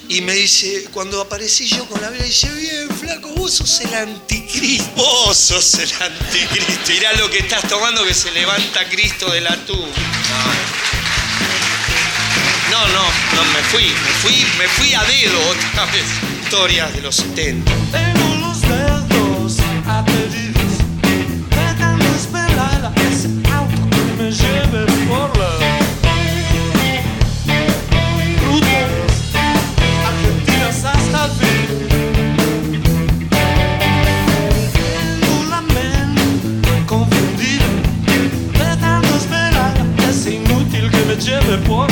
Y 0.08 0.22
me 0.22 0.32
dice, 0.32 0.88
cuando 0.92 1.20
aparecí 1.20 1.66
yo 1.66 1.86
con 1.86 2.00
la 2.00 2.10
vela, 2.10 2.24
dice, 2.24 2.50
bien, 2.52 2.88
flaco, 2.98 3.28
vos 3.34 3.52
sos 3.52 3.80
el 3.80 3.94
anticristo. 3.94 4.90
Vos 4.96 5.36
sos 5.36 5.74
el 5.74 5.92
anticristo. 6.00 6.88
Mirá 6.88 7.12
lo 7.14 7.30
que 7.30 7.38
estás 7.38 7.68
tomando 7.68 8.04
que 8.04 8.14
se 8.14 8.30
levanta 8.30 8.88
Cristo 8.88 9.30
de 9.30 9.40
la 9.42 9.56
tumba. 9.64 9.94
No, 12.72 12.78
no, 12.88 13.04
no, 13.34 13.44
me 13.52 13.60
fui, 13.64 13.82
me 13.82 14.12
fui, 14.22 14.46
me 14.58 14.66
fui 14.66 14.94
a 14.94 15.04
dedo 15.04 15.38
otra 15.50 15.84
vez. 15.92 16.06
Historias 16.42 16.90
de 16.94 17.02
los 17.02 17.16
70. 17.16 17.70
Tengo 17.92 18.34
los 18.36 18.62
dedos 18.62 19.58
ateridos, 19.86 20.78
dejando 21.50 22.04
esperar 22.16 22.86
a 22.86 22.92
ese 23.10 23.28
auto 23.52 23.76
que 23.90 24.22
me 24.22 24.32
lleve 24.32 24.86
por 25.06 25.36
la 25.36 25.50
rutas 28.46 28.80
argentinas 30.08 30.84
hasta 30.86 31.26
el 31.26 31.30
fin. 31.32 31.68
Tengo 34.80 35.44
la 35.50 35.60
mente 35.60 36.70
confundida, 36.86 37.66
dejando 38.54 39.14
esperar 39.14 39.74
a 39.76 40.30
inútil 40.30 40.90
que 40.90 41.00
me 41.04 41.16
lleve 41.16 41.58
por 41.68 41.91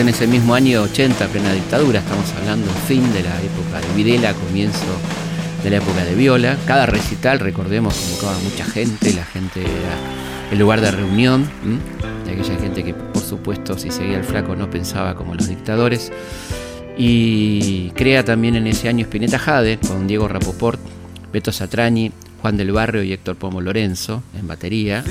en 0.00 0.08
ese 0.08 0.26
mismo 0.26 0.54
año 0.54 0.82
80, 0.82 1.26
plena 1.28 1.52
dictadura, 1.52 1.98
estamos 1.98 2.32
hablando 2.32 2.70
fin 2.88 3.02
de 3.12 3.22
la 3.22 3.36
época 3.42 3.86
de 3.86 3.94
Videla, 3.94 4.32
comienzo 4.32 4.86
de 5.62 5.70
la 5.70 5.76
época 5.76 6.04
de 6.04 6.14
Viola. 6.14 6.56
Cada 6.66 6.86
recital, 6.86 7.38
recordemos, 7.38 7.94
convocaba 7.94 8.38
mucha 8.38 8.64
gente, 8.64 9.12
la 9.12 9.24
gente 9.24 9.60
era 9.60 10.50
el 10.52 10.58
lugar 10.58 10.80
de 10.80 10.90
reunión 10.90 11.46
de 12.24 12.32
aquella 12.32 12.58
gente 12.58 12.82
que, 12.82 12.94
por 12.94 13.22
supuesto, 13.22 13.78
si 13.78 13.90
seguía 13.90 14.16
el 14.16 14.24
flaco 14.24 14.56
no 14.56 14.70
pensaba 14.70 15.14
como 15.14 15.34
los 15.34 15.48
dictadores. 15.48 16.10
Y 16.96 17.90
crea 17.90 18.24
también 18.24 18.56
en 18.56 18.66
ese 18.66 18.88
año 18.88 19.02
Spinetta 19.02 19.38
Jade 19.38 19.78
con 19.86 20.06
Diego 20.06 20.28
Rapoport, 20.28 20.80
Beto 21.30 21.52
Satrañi, 21.52 22.10
Juan 22.40 22.56
del 22.56 22.72
Barrio 22.72 23.02
y 23.02 23.12
Héctor 23.12 23.36
Pomo 23.36 23.60
Lorenzo 23.60 24.22
en 24.38 24.46
batería. 24.46 25.04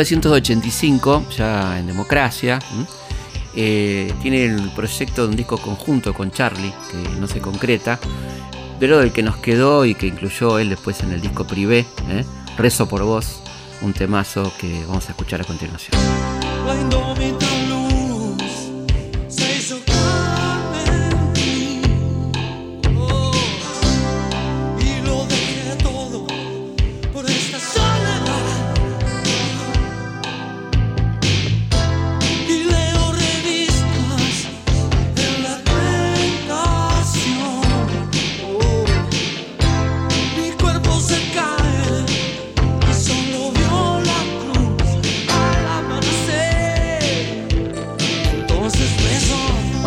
1985, 0.00 1.26
ya 1.36 1.78
en 1.78 1.86
democracia, 1.86 2.58
eh, 3.54 4.12
tiene 4.22 4.44
el 4.46 4.70
proyecto 4.70 5.22
de 5.22 5.28
un 5.28 5.36
disco 5.36 5.58
conjunto 5.58 6.14
con 6.14 6.30
Charlie, 6.30 6.72
que 6.90 6.96
no 7.20 7.26
se 7.26 7.40
concreta, 7.40 7.98
pero 8.78 8.98
del 8.98 9.12
que 9.12 9.22
nos 9.22 9.36
quedó 9.36 9.84
y 9.84 9.94
que 9.94 10.06
incluyó 10.06 10.58
él 10.58 10.70
después 10.70 11.00
en 11.02 11.12
el 11.12 11.20
disco 11.20 11.46
privé, 11.46 11.84
¿eh? 12.08 12.24
Rezo 12.56 12.88
por 12.88 13.02
vos, 13.02 13.42
un 13.82 13.92
temazo 13.92 14.52
que 14.58 14.84
vamos 14.86 15.06
a 15.08 15.12
escuchar 15.12 15.42
a 15.42 15.44
continuación. 15.44 15.98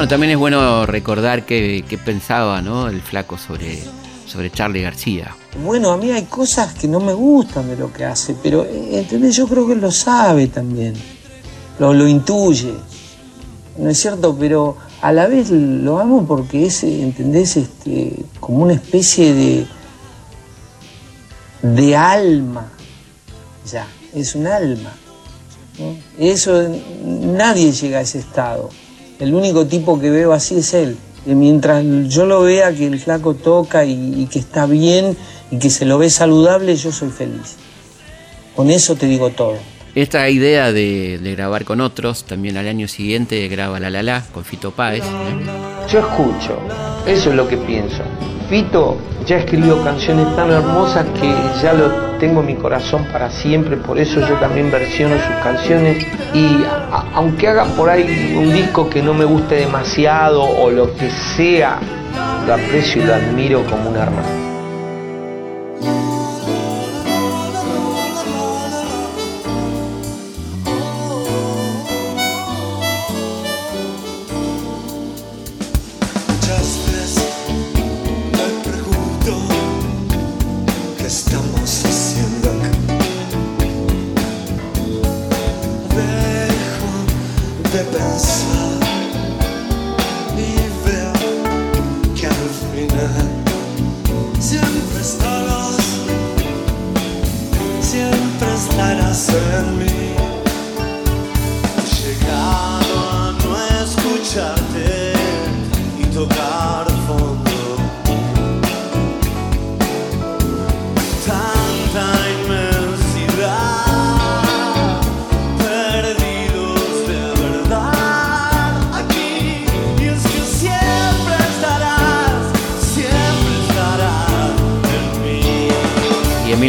También 0.08 0.32
es 0.32 0.38
bueno 0.38 0.86
recordar 0.86 1.45
qué, 1.45 1.99
pensaba 2.04 2.62
¿no? 2.62 2.88
el 2.88 3.01
flaco 3.01 3.38
sobre, 3.38 3.82
sobre 4.26 4.51
Charlie 4.51 4.82
García. 4.82 5.36
Bueno, 5.64 5.91
a 5.91 5.97
mí 5.97 6.12
hay 6.12 6.24
cosas 6.24 6.74
que 6.74 6.88
no 6.88 6.99
me 6.99 7.14
gustan 7.14 7.68
de 7.68 7.78
lo 7.78 7.91
que 7.91 8.06
hace, 8.06 8.36
pero 8.41 8.64
eh, 8.64 8.99
¿entendés? 8.99 9.36
yo 9.36 9.47
creo 9.47 9.68
que 9.68 9.76
lo 9.76 9.91
sabe 9.91 10.47
también, 10.47 10.93
lo, 11.80 11.93
lo 11.93 12.08
intuye, 12.08 12.74
¿no 13.78 13.89
es 13.89 13.99
cierto? 13.99 14.36
Pero 14.39 14.78
a 15.01 15.12
la 15.12 15.28
vez 15.28 15.49
lo 15.51 15.99
amo 15.99 16.26
porque 16.26 16.66
es, 16.66 16.84
¿entendés? 16.84 17.58
Este, 17.58 18.26
como 18.39 18.64
una 18.64 18.74
especie 18.74 19.34
de, 19.34 19.68
de 21.62 21.95
alma, 21.95 22.72
ya, 23.72 23.88
es 24.14 24.36
un 24.36 24.47
alma. 24.47 24.93
Eso, 26.18 26.70
nadie 27.04 27.72
llega 27.72 27.99
a 27.99 28.01
ese 28.01 28.20
estado. 28.20 28.70
El 29.24 29.34
único 29.34 29.65
tipo 29.65 30.01
que 30.01 30.09
veo 30.09 30.34
así 30.34 30.57
es 30.57 30.74
él. 30.74 30.97
Y 31.26 31.34
mientras 31.34 31.82
yo 32.09 32.26
lo 32.26 32.41
vea 32.41 32.74
que 32.74 32.88
el 32.88 32.99
flaco 32.99 33.36
toca 33.36 33.86
y, 33.86 34.28
que 34.30 34.38
está 34.38 34.65
bien 34.65 35.15
y 35.49 35.59
que 35.59 35.69
se 35.69 35.86
lo 35.86 35.97
ve 35.97 36.09
saludable, 36.09 36.76
yo 36.76 36.91
soy 36.91 37.09
feliz. 37.09 37.55
Con 38.53 38.69
eso 38.69 38.95
te 38.95 39.05
digo 39.05 39.30
todo. 39.30 39.55
Esta 39.95 40.30
idea 40.30 40.74
de, 40.74 41.17
grabar 41.38 41.63
con 41.63 41.80
otros, 41.80 42.26
también 42.26 42.57
al 42.57 42.67
año 42.67 42.89
siguiente 42.89 43.47
graba 43.47 43.80
La 43.80 43.89
La 43.89 44.03
La 44.03 44.26
con 44.34 44.43
Fito 44.43 44.71
Páez. 44.71 45.05
¿eh? 45.05 45.89
Yo 45.89 45.99
escucho, 45.99 46.59
eso 47.07 47.30
es 47.30 47.36
lo 47.38 47.47
que 47.47 47.55
pienso. 47.55 48.03
Fito 48.49 48.97
ya 49.26 49.38
escribió 49.38 49.82
canciones 49.86 50.36
tan 50.36 50.51
hermosas 50.51 51.05
que 51.17 51.34
ya 51.63 51.71
lo 51.71 52.12
tengo 52.24 52.39
en 52.39 52.45
mi 52.45 52.55
corazón 52.55 53.03
para 53.11 53.30
siempre, 53.30 53.76
por 53.76 53.99
eso 53.99 54.21
yo 54.21 54.36
también 54.36 54.71
versiono 54.71 55.15
sus 55.15 55.36
canciones 55.43 56.07
y 56.34 56.63
aunque 57.13 57.49
haga 57.49 57.65
por 57.76 57.89
ahí 57.89 58.34
un 58.38 58.53
disco 58.53 58.89
que 58.89 59.01
no 59.01 59.13
me 59.13 59.26
guste 59.26 59.55
demasiado 59.55 60.41
o 60.41 60.71
lo 60.71 60.95
que 60.95 61.09
sea, 61.09 61.80
lo 62.47 62.53
aprecio 62.53 63.01
y 63.01 63.05
lo 63.07 63.13
admiro 63.13 63.65
como 63.65 63.89
un 63.89 63.97
hermano. 63.97 64.53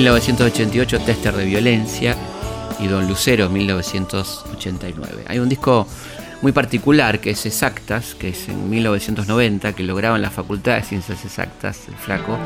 1988 0.04 1.00
Tester 1.00 1.34
de 1.34 1.46
Violencia 1.46 2.14
y 2.78 2.88
Don 2.88 3.08
Lucero 3.08 3.48
1989. 3.48 5.24
Hay 5.28 5.38
un 5.38 5.48
disco 5.48 5.86
muy 6.42 6.52
particular 6.52 7.20
que 7.20 7.30
es 7.30 7.46
Exactas, 7.46 8.14
que 8.14 8.28
es 8.28 8.50
en 8.50 8.68
1990, 8.68 9.72
que 9.72 9.82
lo 9.82 9.96
graba 9.96 10.16
en 10.16 10.22
la 10.22 10.30
Facultad 10.30 10.76
de 10.76 10.82
Ciencias 10.82 11.24
Exactas, 11.24 11.88
el 11.88 11.94
flaco. 11.94 12.36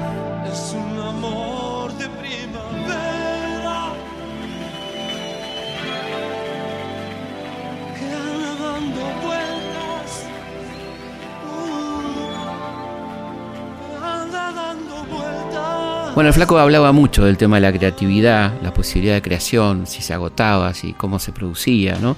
Bueno, 16.19 16.31
el 16.31 16.35
flaco 16.35 16.59
hablaba 16.59 16.91
mucho 16.91 17.25
del 17.25 17.37
tema 17.37 17.59
de 17.59 17.61
la 17.61 17.73
creatividad, 17.73 18.61
la 18.61 18.75
posibilidad 18.75 19.15
de 19.15 19.23
creación, 19.23 19.87
si 19.87 20.03
se 20.03 20.13
agotaba, 20.13 20.75
si 20.75 20.93
cómo 20.93 21.21
se 21.21 21.31
producía, 21.31 21.97
¿no? 22.01 22.17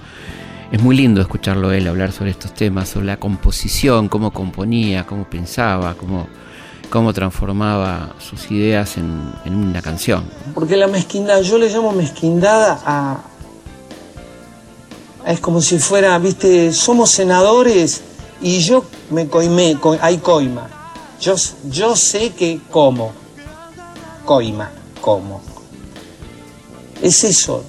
Es 0.72 0.80
muy 0.80 0.96
lindo 0.96 1.20
escucharlo 1.20 1.70
él 1.70 1.86
hablar 1.86 2.11
sobre 2.11 2.30
estos 2.30 2.55
temas, 2.55 2.88
sobre 2.88 3.05
la 3.05 3.18
composición, 3.18 4.09
cómo 4.09 4.30
componía, 4.30 5.05
cómo 5.05 5.28
pensaba, 5.28 5.92
cómo, 5.96 6.28
cómo 6.88 7.12
transformaba 7.12 8.14
sus 8.18 8.51
ideas 8.51 8.96
en, 8.96 9.34
en 9.44 9.55
una 9.55 9.82
canción. 9.82 10.24
Porque 10.55 10.78
la 10.78 10.86
mezquindad, 10.86 11.42
yo 11.42 11.59
le 11.59 11.68
llamo 11.68 11.92
mezquindad 11.92 12.78
a... 12.86 13.20
Es 15.26 15.40
como 15.40 15.61
si 15.61 15.78
fuera, 15.78 16.18
viste, 16.18 16.72
somos 16.72 17.11
senadores 17.11 18.01
y 18.40 18.61
yo 18.61 18.82
me 19.11 19.28
coimé, 19.28 19.76
hay 20.01 20.16
coima. 20.16 20.70
Yo, 21.20 21.34
yo 21.70 21.94
sé 21.96 22.30
que 22.30 22.61
como, 22.70 23.20
coima, 24.25 24.71
como. 25.01 25.41
Es 27.03 27.25
eso, 27.25 27.64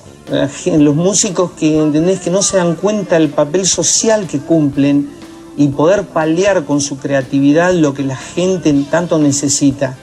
los 0.66 0.96
músicos 0.96 1.52
que 1.52 1.78
entendés 1.78 2.20
que 2.22 2.30
no 2.30 2.42
se 2.42 2.58
dan 2.58 2.76
cuenta 2.76 3.16
del 3.16 3.30
papel 3.30 3.66
social 3.66 4.28
que 4.28 4.40
cumplen 4.40 5.10
y 5.58 5.68
poder 5.68 6.08
paliar 6.08 6.64
con 6.66 6.82
su 6.82 6.98
creatividad 6.98 7.74
lo 7.74 7.94
que 7.94 8.04
la 8.04 8.16
gente 8.16 8.74
tanto 8.90 9.20
necesita. 9.20 9.98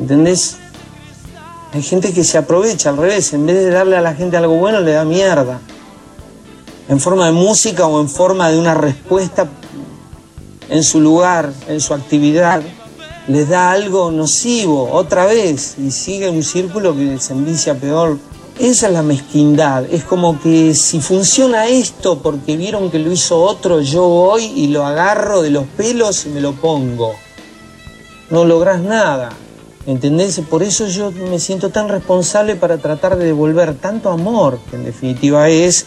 ¿Entendés? 0.00 0.56
Hay 1.72 1.82
gente 1.82 2.12
que 2.12 2.24
se 2.24 2.36
aprovecha 2.36 2.90
al 2.90 2.96
revés, 2.96 3.32
en 3.32 3.46
vez 3.46 3.56
de 3.56 3.70
darle 3.70 3.96
a 3.96 4.00
la 4.00 4.14
gente 4.14 4.36
algo 4.36 4.56
bueno, 4.56 4.80
le 4.80 4.92
da 4.92 5.04
mierda. 5.04 5.60
En 6.88 6.98
forma 6.98 7.26
de 7.26 7.32
música 7.32 7.86
o 7.86 8.00
en 8.00 8.08
forma 8.08 8.50
de 8.50 8.58
una 8.58 8.74
respuesta 8.74 9.48
en 10.68 10.82
su 10.82 11.00
lugar, 11.00 11.52
en 11.68 11.80
su 11.80 11.94
actividad, 11.94 12.62
les 13.28 13.48
da 13.48 13.72
algo 13.72 14.10
nocivo 14.10 14.90
otra 14.92 15.26
vez 15.26 15.76
y 15.78 15.90
sigue 15.90 16.30
un 16.30 16.42
círculo 16.42 16.96
que 16.96 17.18
se 17.18 17.32
envicia 17.32 17.74
peor. 17.74 18.18
Esa 18.58 18.88
es 18.88 18.92
la 18.92 19.02
mezquindad. 19.02 19.84
Es 19.90 20.04
como 20.04 20.40
que 20.40 20.74
si 20.74 21.00
funciona 21.00 21.66
esto 21.66 22.18
porque 22.18 22.56
vieron 22.56 22.90
que 22.90 22.98
lo 22.98 23.10
hizo 23.10 23.40
otro, 23.40 23.80
yo 23.80 24.06
voy 24.06 24.44
y 24.44 24.68
lo 24.68 24.84
agarro 24.84 25.42
de 25.42 25.50
los 25.50 25.64
pelos 25.66 26.26
y 26.26 26.30
me 26.30 26.40
lo 26.40 26.52
pongo. 26.52 27.14
No 28.28 28.44
logras 28.44 28.80
nada. 28.80 29.30
¿Entendés? 29.86 30.40
Por 30.48 30.62
eso 30.62 30.86
yo 30.88 31.10
me 31.10 31.38
siento 31.38 31.70
tan 31.70 31.88
responsable 31.88 32.54
para 32.54 32.76
tratar 32.76 33.16
de 33.16 33.24
devolver 33.24 33.74
tanto 33.74 34.10
amor, 34.10 34.60
que 34.68 34.76
en 34.76 34.84
definitiva 34.84 35.48
es, 35.48 35.86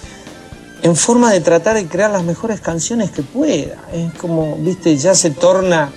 en 0.82 0.96
forma 0.96 1.32
de 1.32 1.42
tratar 1.42 1.76
de 1.76 1.88
crear 1.88 2.10
las 2.10 2.24
mejores 2.24 2.60
canciones 2.60 3.12
que 3.12 3.22
pueda. 3.22 3.78
Es 3.94 4.14
como, 4.16 4.58
viste, 4.58 4.98
ya 4.98 5.14
se 5.14 5.30
torna 5.30 5.92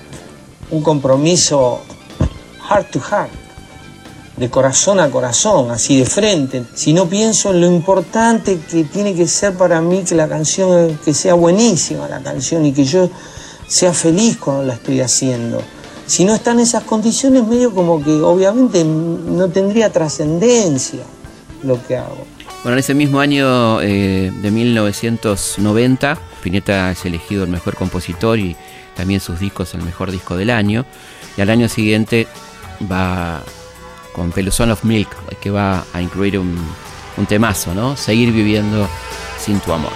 un 0.71 0.83
compromiso 0.83 1.81
heart 2.69 2.91
to 2.91 3.01
heart, 3.01 3.31
de 4.37 4.51
corazón 4.51 5.01
a 5.01 5.11
corazón, 5.11 5.71
así 5.71 5.99
de 5.99 6.07
frente. 6.07 6.65
Si 6.75 6.93
no 6.93 7.07
pienso 7.07 7.53
en 7.53 7.61
lo 7.61 7.67
importante 7.67 8.59
que 8.71 8.85
tiene 8.85 9.15
que 9.15 9.27
ser 9.27 9.55
para 9.55 9.81
mí 9.81 10.03
que 10.03 10.15
la 10.15 10.29
canción, 10.29 10.99
que 11.05 11.15
sea 11.15 11.35
buenísima 11.35 12.09
la 12.09 12.21
canción 12.21 12.67
y 12.67 12.73
que 12.73 12.85
yo 12.85 13.09
sea 13.67 13.93
feliz 13.93 14.37
cuando 14.37 14.65
la 14.65 14.75
estoy 14.75 15.01
haciendo 15.01 15.63
si 16.07 16.25
no 16.25 16.35
están 16.35 16.61
esas 16.61 16.85
condiciones, 16.85 17.45
medio 17.47 17.75
como 17.75 18.03
que 18.03 18.13
obviamente 18.13 18.85
no 18.85 19.49
tendría 19.49 19.93
trascendencia 19.93 21.01
lo 21.65 21.85
que 21.85 21.97
hago. 21.97 22.25
Bueno, 22.63 22.75
en 22.75 22.79
ese 22.79 22.95
mismo 22.95 23.21
año 23.21 23.81
eh, 23.83 24.33
de 24.41 24.51
1990, 24.51 26.19
Pineta 26.43 26.91
es 26.93 27.05
elegido 27.05 27.45
el 27.45 27.51
mejor 27.51 27.77
compositor 27.77 28.39
y 28.39 28.57
también 28.97 29.21
sus 29.21 29.39
discos 29.39 29.75
el 29.75 29.83
mejor 29.83 30.11
disco 30.11 30.37
del 30.37 30.51
año. 30.51 30.85
Y 31.37 31.41
al 31.41 31.51
año 31.51 31.69
siguiente 31.69 32.27
va 32.91 33.43
con 34.13 34.33
Peluzón 34.33 34.71
of 34.71 34.85
Milk, 34.85 35.09
que 35.41 35.51
va 35.51 35.85
a 35.93 36.01
incluir 36.01 36.39
un, 36.39 36.59
un 37.17 37.27
temazo, 37.27 37.75
¿no? 37.75 37.97
Seguir 37.97 38.33
viviendo 38.33 38.89
sin 39.39 39.61
tu 39.61 39.73
amor. 39.73 39.93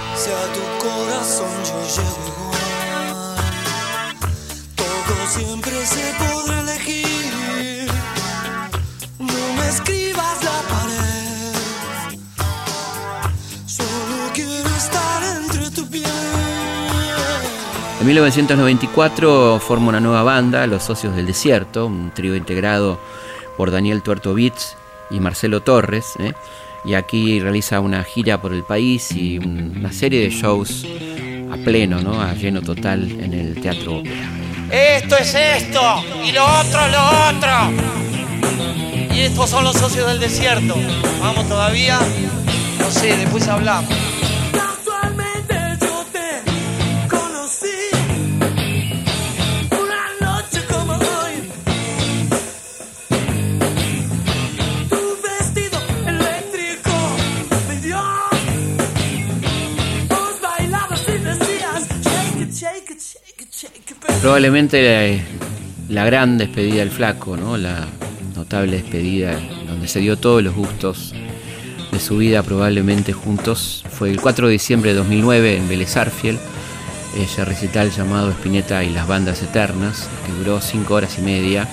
1994 18.10 19.60
forma 19.60 19.90
una 19.90 20.00
nueva 20.00 20.24
banda, 20.24 20.66
Los 20.66 20.82
Socios 20.82 21.14
del 21.14 21.26
Desierto, 21.26 21.86
un 21.86 22.10
trío 22.10 22.34
integrado 22.34 22.98
por 23.56 23.70
Daniel 23.70 24.02
Tuerto 24.02 24.34
Beats 24.34 24.76
y 25.10 25.20
Marcelo 25.20 25.60
Torres. 25.60 26.14
¿eh? 26.18 26.32
Y 26.84 26.94
aquí 26.94 27.38
realiza 27.38 27.78
una 27.78 28.02
gira 28.02 28.42
por 28.42 28.52
el 28.52 28.64
país 28.64 29.12
y 29.12 29.38
una 29.38 29.92
serie 29.92 30.22
de 30.22 30.30
shows 30.30 30.84
a 31.52 31.56
pleno, 31.58 32.00
¿no? 32.00 32.20
a 32.20 32.34
lleno 32.34 32.62
total 32.62 33.08
en 33.12 33.32
el 33.32 33.60
Teatro 33.60 34.02
Esto 34.72 35.16
es 35.16 35.32
esto 35.32 36.02
y 36.26 36.32
lo 36.32 36.44
otro 36.44 36.80
es 36.86 36.92
lo 36.92 37.04
otro. 37.28 39.14
Y 39.14 39.20
estos 39.20 39.50
son 39.50 39.62
los 39.62 39.76
socios 39.76 40.08
del 40.08 40.18
desierto. 40.18 40.74
Vamos 41.20 41.48
todavía. 41.48 42.00
No 42.76 42.90
sé, 42.90 43.16
después 43.16 43.46
hablamos. 43.46 43.94
Probablemente 64.20 65.24
la, 65.88 66.04
gran 66.04 66.36
despedida 66.36 66.80
del 66.80 66.90
flaco, 66.90 67.38
¿no? 67.38 67.56
la 67.56 67.88
notable 68.36 68.76
despedida 68.76 69.40
donde 69.66 69.88
se 69.88 70.00
dio 70.00 70.18
todos 70.18 70.42
los 70.42 70.54
gustos 70.54 71.14
de 71.90 71.98
su 71.98 72.18
vida 72.18 72.42
probablemente 72.42 73.14
juntos, 73.14 73.82
fue 73.90 74.10
el 74.10 74.20
4 74.20 74.46
de 74.46 74.52
diciembre 74.52 74.90
de 74.90 74.98
2009 74.98 75.56
en 75.56 75.68
Vélez 75.68 75.96
ese 77.16 77.44
recital 77.44 77.90
llamado 77.90 78.30
Espineta 78.30 78.84
y 78.84 78.90
las 78.90 79.08
bandas 79.08 79.42
eternas, 79.42 80.08
que 80.26 80.32
duró 80.32 80.60
5 80.60 80.94
horas 80.94 81.18
y 81.18 81.22
media. 81.22 81.66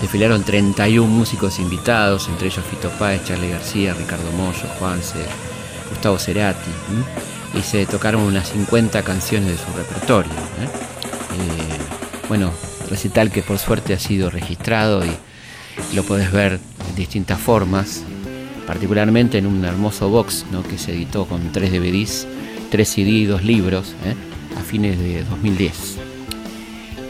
Desfilaron 0.00 0.42
31 0.42 1.06
músicos 1.06 1.58
invitados, 1.58 2.28
entre 2.28 2.48
ellos 2.48 2.64
Fito 2.68 2.90
Páez, 2.98 3.24
Charlie 3.24 3.50
García, 3.50 3.94
Ricardo 3.94 4.30
Mollo, 4.32 4.66
Juanse, 4.78 5.20
Gustavo 5.88 6.18
Cerati, 6.18 6.70
y 7.54 7.62
se 7.62 7.86
tocaron 7.86 8.22
unas 8.22 8.48
50 8.48 9.02
canciones 9.02 9.50
de 9.50 9.56
su 9.56 9.72
repertorio. 9.76 10.32
¿eh? 10.32 10.90
Eh, 11.32 12.26
bueno, 12.28 12.52
recital 12.88 13.30
que 13.30 13.42
por 13.42 13.58
suerte 13.58 13.94
ha 13.94 13.98
sido 13.98 14.30
registrado 14.30 15.04
y 15.04 15.10
lo 15.94 16.04
puedes 16.04 16.30
ver 16.32 16.58
de 16.58 16.96
distintas 16.96 17.40
formas, 17.40 18.02
particularmente 18.66 19.38
en 19.38 19.46
un 19.46 19.64
hermoso 19.64 20.08
box 20.08 20.44
que 20.68 20.78
se 20.78 20.92
editó 20.92 21.26
con 21.26 21.52
tres 21.52 21.72
DVDs, 21.72 22.26
tres 22.70 22.88
CD 22.88 23.10
y 23.10 23.24
dos 23.24 23.44
libros 23.44 23.94
¿eh? 24.04 24.14
a 24.58 24.62
fines 24.62 24.98
de 24.98 25.24
2010. 25.24 25.98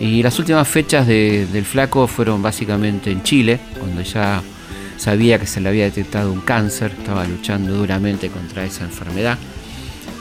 Y 0.01 0.23
las 0.23 0.39
últimas 0.39 0.66
fechas 0.66 1.07
del 1.07 1.64
flaco 1.66 2.07
fueron 2.07 2.41
básicamente 2.41 3.11
en 3.11 3.23
Chile, 3.23 3.61
cuando 3.79 4.01
ya 4.01 4.43
sabía 4.97 5.39
que 5.39 5.47
se 5.47 5.61
le 5.61 5.68
había 5.68 5.85
detectado 5.85 6.33
un 6.33 6.41
cáncer, 6.41 6.93
estaba 6.99 7.27
luchando 7.27 7.75
duramente 7.75 8.31
contra 8.31 8.64
esa 8.64 8.85
enfermedad 8.85 9.39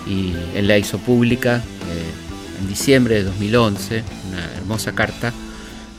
y 0.05 0.33
él 0.55 0.67
la 0.67 0.77
hizo 0.77 0.97
pública. 0.97 1.57
Eh, 1.57 2.28
en 2.59 2.67
diciembre 2.67 3.15
de 3.15 3.23
2011, 3.23 4.03
una 4.29 4.45
hermosa 4.57 4.93
carta 4.93 5.33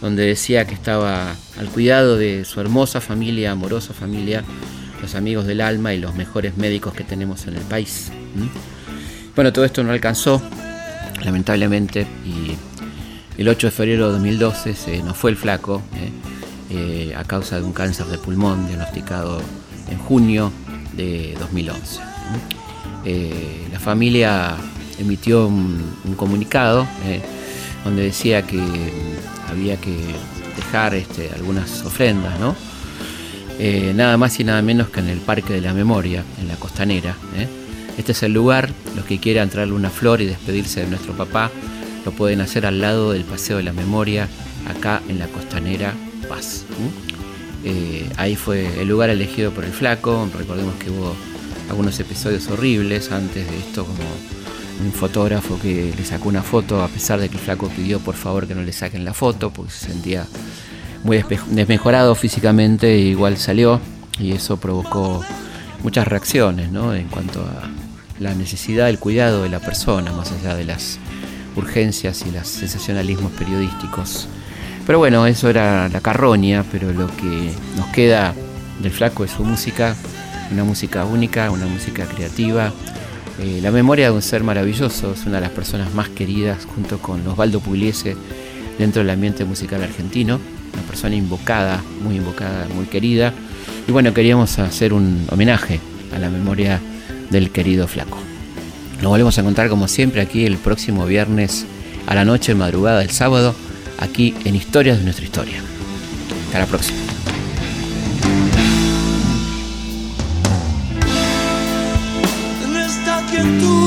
donde 0.01 0.25
decía 0.25 0.67
que 0.67 0.75
estaba 0.75 1.35
al 1.59 1.69
cuidado 1.69 2.17
de 2.17 2.45
su 2.45 2.61
hermosa 2.61 3.01
familia, 3.01 3.53
amorosa 3.53 3.93
familia, 3.93 4.45
los 5.03 5.15
amigos 5.15 5.47
del 5.47 5.61
alma 5.61 5.93
y 5.95 5.99
los 5.99 6.15
mejores 6.15 6.57
médicos 6.57 6.95
que 6.95 7.05
tenemos 7.05 7.47
en 7.47 7.57
el 7.57 7.63
país. 7.63 8.11
Bueno, 9.35 9.53
todo 9.53 9.65
esto 9.65 9.83
no 9.85 9.93
alcanzó, 9.93 10.41
lamentablemente, 11.23 12.07
y 12.25 12.57
el 13.41 13.49
8 13.49 13.67
de 13.67 13.71
febrero 13.71 14.07
de 14.07 14.13
2012 14.15 14.75
se 14.75 15.03
nos 15.03 15.17
fue 15.17 15.31
el 15.31 15.37
flaco 15.37 15.83
¿eh? 15.97 16.11
Eh, 16.73 17.15
a 17.17 17.25
causa 17.25 17.57
de 17.57 17.65
un 17.65 17.73
cáncer 17.73 18.07
de 18.07 18.19
pulmón 18.19 18.67
diagnosticado 18.67 19.41
en 19.91 19.99
junio 19.99 20.53
de 20.93 21.37
2011. 21.39 22.01
Eh, 23.05 23.69
la 23.73 23.81
familia 23.81 24.57
emitió 25.01 25.47
un, 25.47 25.83
comunicado 26.17 26.87
eh, 27.07 27.23
donde 27.85 28.03
decía 28.03 28.43
que 28.43 28.63
había 29.49 29.77
que 29.77 29.97
dejar 30.57 30.95
este, 30.95 31.31
algunas 31.35 31.83
ofrendas. 31.85 32.35
Eh, 33.59 33.93
nada 33.95 34.17
más 34.17 34.39
y 34.41 34.45
nada 34.45 34.63
menos 34.63 34.89
que 34.89 35.01
en 35.01 35.09
el 35.09 35.19
Parque 35.19 35.53
de 35.55 35.61
la 35.61 35.75
Memoria, 35.75 36.25
en 36.41 36.49
la 36.49 36.57
Costanera. 36.57 37.17
¿eh? 37.37 37.47
Este 37.99 38.13
es 38.13 38.23
el 38.23 38.33
lugar, 38.33 38.71
los 38.97 39.05
que 39.05 39.19
quieran 39.19 39.51
traerle 39.51 39.75
una 39.75 39.91
flor 39.91 40.21
y 40.21 40.27
despedirse 40.27 40.81
de 40.81 40.87
nuestro 40.87 41.13
papá, 41.15 41.51
lo 42.05 42.13
pueden 42.13 42.41
hacer 42.41 42.65
al 42.65 42.81
lado 42.81 43.13
del 43.13 43.25
Paseo 43.25 43.59
de 43.59 43.63
la 43.63 43.73
Memoria, 43.73 44.29
acá 44.67 45.03
en 45.09 45.19
la 45.19 45.27
Costanera 45.27 45.93
Paz. 46.29 46.65
ahí 48.17 48.37
fue 48.37 48.81
el 48.81 48.89
lugar 48.89 49.11
elegido 49.11 49.51
por 49.51 49.65
el 49.65 49.73
flaco, 49.73 50.27
recordemos 50.39 50.77
que 50.77 50.91
hubo 50.91 51.15
algunos 51.69 51.99
episodios 52.01 52.49
horribles 52.49 53.13
antes 53.13 53.51
de 53.51 53.59
esto, 53.59 53.85
como 53.85 54.05
un 54.85 54.93
fotógrafo 54.93 55.59
que 55.61 55.93
le 55.97 56.05
sacó 56.05 56.29
una 56.29 56.43
foto 56.43 56.83
a 56.83 56.89
pesar 56.89 57.21
de 57.21 57.29
que 57.29 57.37
el 57.37 57.41
flaco 57.41 57.69
pidió 57.69 58.01
por 58.01 58.15
favor 58.15 58.47
que 58.47 58.55
no 58.55 58.63
le 58.63 58.73
saquen 58.73 59.05
la 59.05 59.15
foto 59.15 59.51
porque 59.51 59.73
se 59.73 59.87
sentía 59.87 60.27
muy 61.05 61.23
desmejorado 61.51 62.15
físicamente 62.15 62.95
e 62.95 62.99
igual 62.99 63.37
salió 63.37 63.81
y 64.19 64.33
eso 64.33 64.59
provocó 64.59 65.23
muchas 65.83 66.07
reacciones 66.07 66.71
¿no? 66.71 66.95
en 66.95 67.09
cuanto 67.09 67.41
a 67.41 67.71
la 68.19 68.35
necesidad 68.35 68.87
del 68.87 68.99
cuidado 68.99 69.43
de 69.43 69.49
la 69.49 69.61
persona 69.61 70.13
más 70.13 70.31
allá 70.33 70.55
de 70.55 70.65
las 70.65 70.99
urgencias 71.57 72.25
y 72.27 72.31
los 72.31 72.47
sensacionalismos 72.47 73.33
periodísticos. 73.33 74.29
Pero 74.87 74.99
bueno, 74.99 75.27
eso 75.27 75.49
era 75.49 75.89
la 75.89 76.01
carroña, 76.01 76.65
pero 76.71 76.93
lo 76.93 77.07
que 77.17 77.53
nos 77.77 77.87
queda 77.89 78.35
del 78.81 78.93
flaco 78.93 79.25
es 79.25 79.31
su 79.31 79.45
música, 79.45 79.95
una 80.53 80.65
música 80.65 81.05
única, 81.05 81.51
una 81.51 81.67
música 81.67 82.07
creativa. 82.07 82.73
Eh, 83.43 83.61
la 83.63 83.71
memoria 83.71 84.07
de 84.07 84.13
un 84.13 84.21
ser 84.21 84.45
maravilloso, 84.45 85.15
es 85.15 85.25
una 85.25 85.37
de 85.37 85.41
las 85.41 85.51
personas 85.51 85.95
más 85.95 86.11
queridas 86.11 86.67
junto 86.75 86.99
con 86.99 87.27
Osvaldo 87.27 87.61
Pugliese 87.61 88.15
dentro 88.79 89.01
del 89.01 89.09
ambiente 89.09 89.47
musical 89.47 89.83
argentino, 89.83 90.39
una 90.75 90.83
persona 90.83 91.15
invocada, 91.15 91.83
muy 92.03 92.17
invocada, 92.17 92.67
muy 92.75 92.85
querida. 92.85 93.33
Y 93.89 93.93
bueno, 93.93 94.13
queríamos 94.13 94.59
hacer 94.59 94.93
un 94.93 95.27
homenaje 95.31 95.81
a 96.15 96.19
la 96.19 96.29
memoria 96.29 96.81
del 97.31 97.51
querido 97.51 97.89
flaco. 97.89 98.19
Nos 99.01 99.09
volvemos 99.09 99.39
a 99.39 99.41
encontrar 99.41 99.71
como 99.71 99.89
siempre 99.89 100.21
aquí 100.21 100.45
el 100.45 100.59
próximo 100.59 101.07
viernes 101.07 101.65
a 102.07 102.15
la 102.15 102.27
noche, 102.27 102.55
madrugada 102.55 102.99
del 102.99 103.11
sábado, 103.11 103.55
aquí 103.99 104.35
en 104.45 104.55
Historias 104.55 104.99
de 104.99 105.05
nuestra 105.05 105.25
historia. 105.25 105.63
Hasta 106.49 106.59
la 106.59 106.67
próxima. 106.67 107.10
Que 113.43 113.80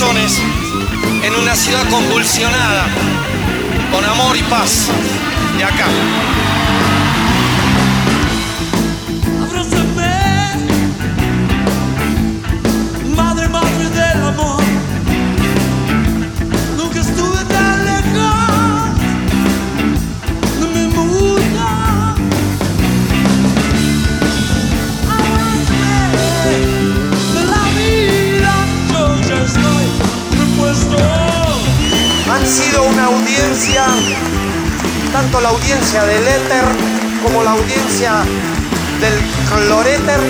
en 0.00 1.34
una 1.34 1.54
ciudad 1.54 1.86
convulsionada, 1.90 2.86
con 3.92 4.02
amor 4.02 4.34
y 4.34 4.42
paz. 4.44 4.88
De 5.58 5.64
acá. 5.64 5.86
Del 36.00 36.26
éter 36.26 36.64
como 37.22 37.42
la 37.42 37.50
audiencia 37.50 38.24
del 38.98 39.12
cloréter, 39.50 40.20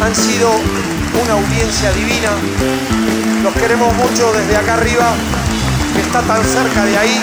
han 0.00 0.14
sido 0.14 0.50
una 1.20 1.32
audiencia 1.32 1.90
divina. 1.90 2.30
Los 3.42 3.52
queremos 3.54 3.92
mucho 3.94 4.32
desde 4.32 4.56
acá 4.56 4.74
arriba, 4.74 5.14
que 5.94 6.00
está 6.00 6.22
tan 6.22 6.44
cerca 6.44 6.84
de 6.84 6.96
ahí, 6.96 7.20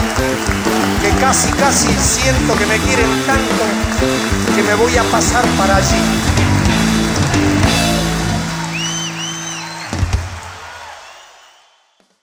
que 1.01 1.09
casi, 1.21 1.49
casi 1.53 1.87
siento 1.93 2.57
que 2.57 2.65
me 2.65 2.77
quieren 2.79 3.09
tanto 3.25 3.63
que 4.53 4.61
me 4.61 4.75
voy 4.75 4.97
a 4.97 5.03
pasar 5.03 5.45
para 5.57 5.77
allí. 5.77 6.32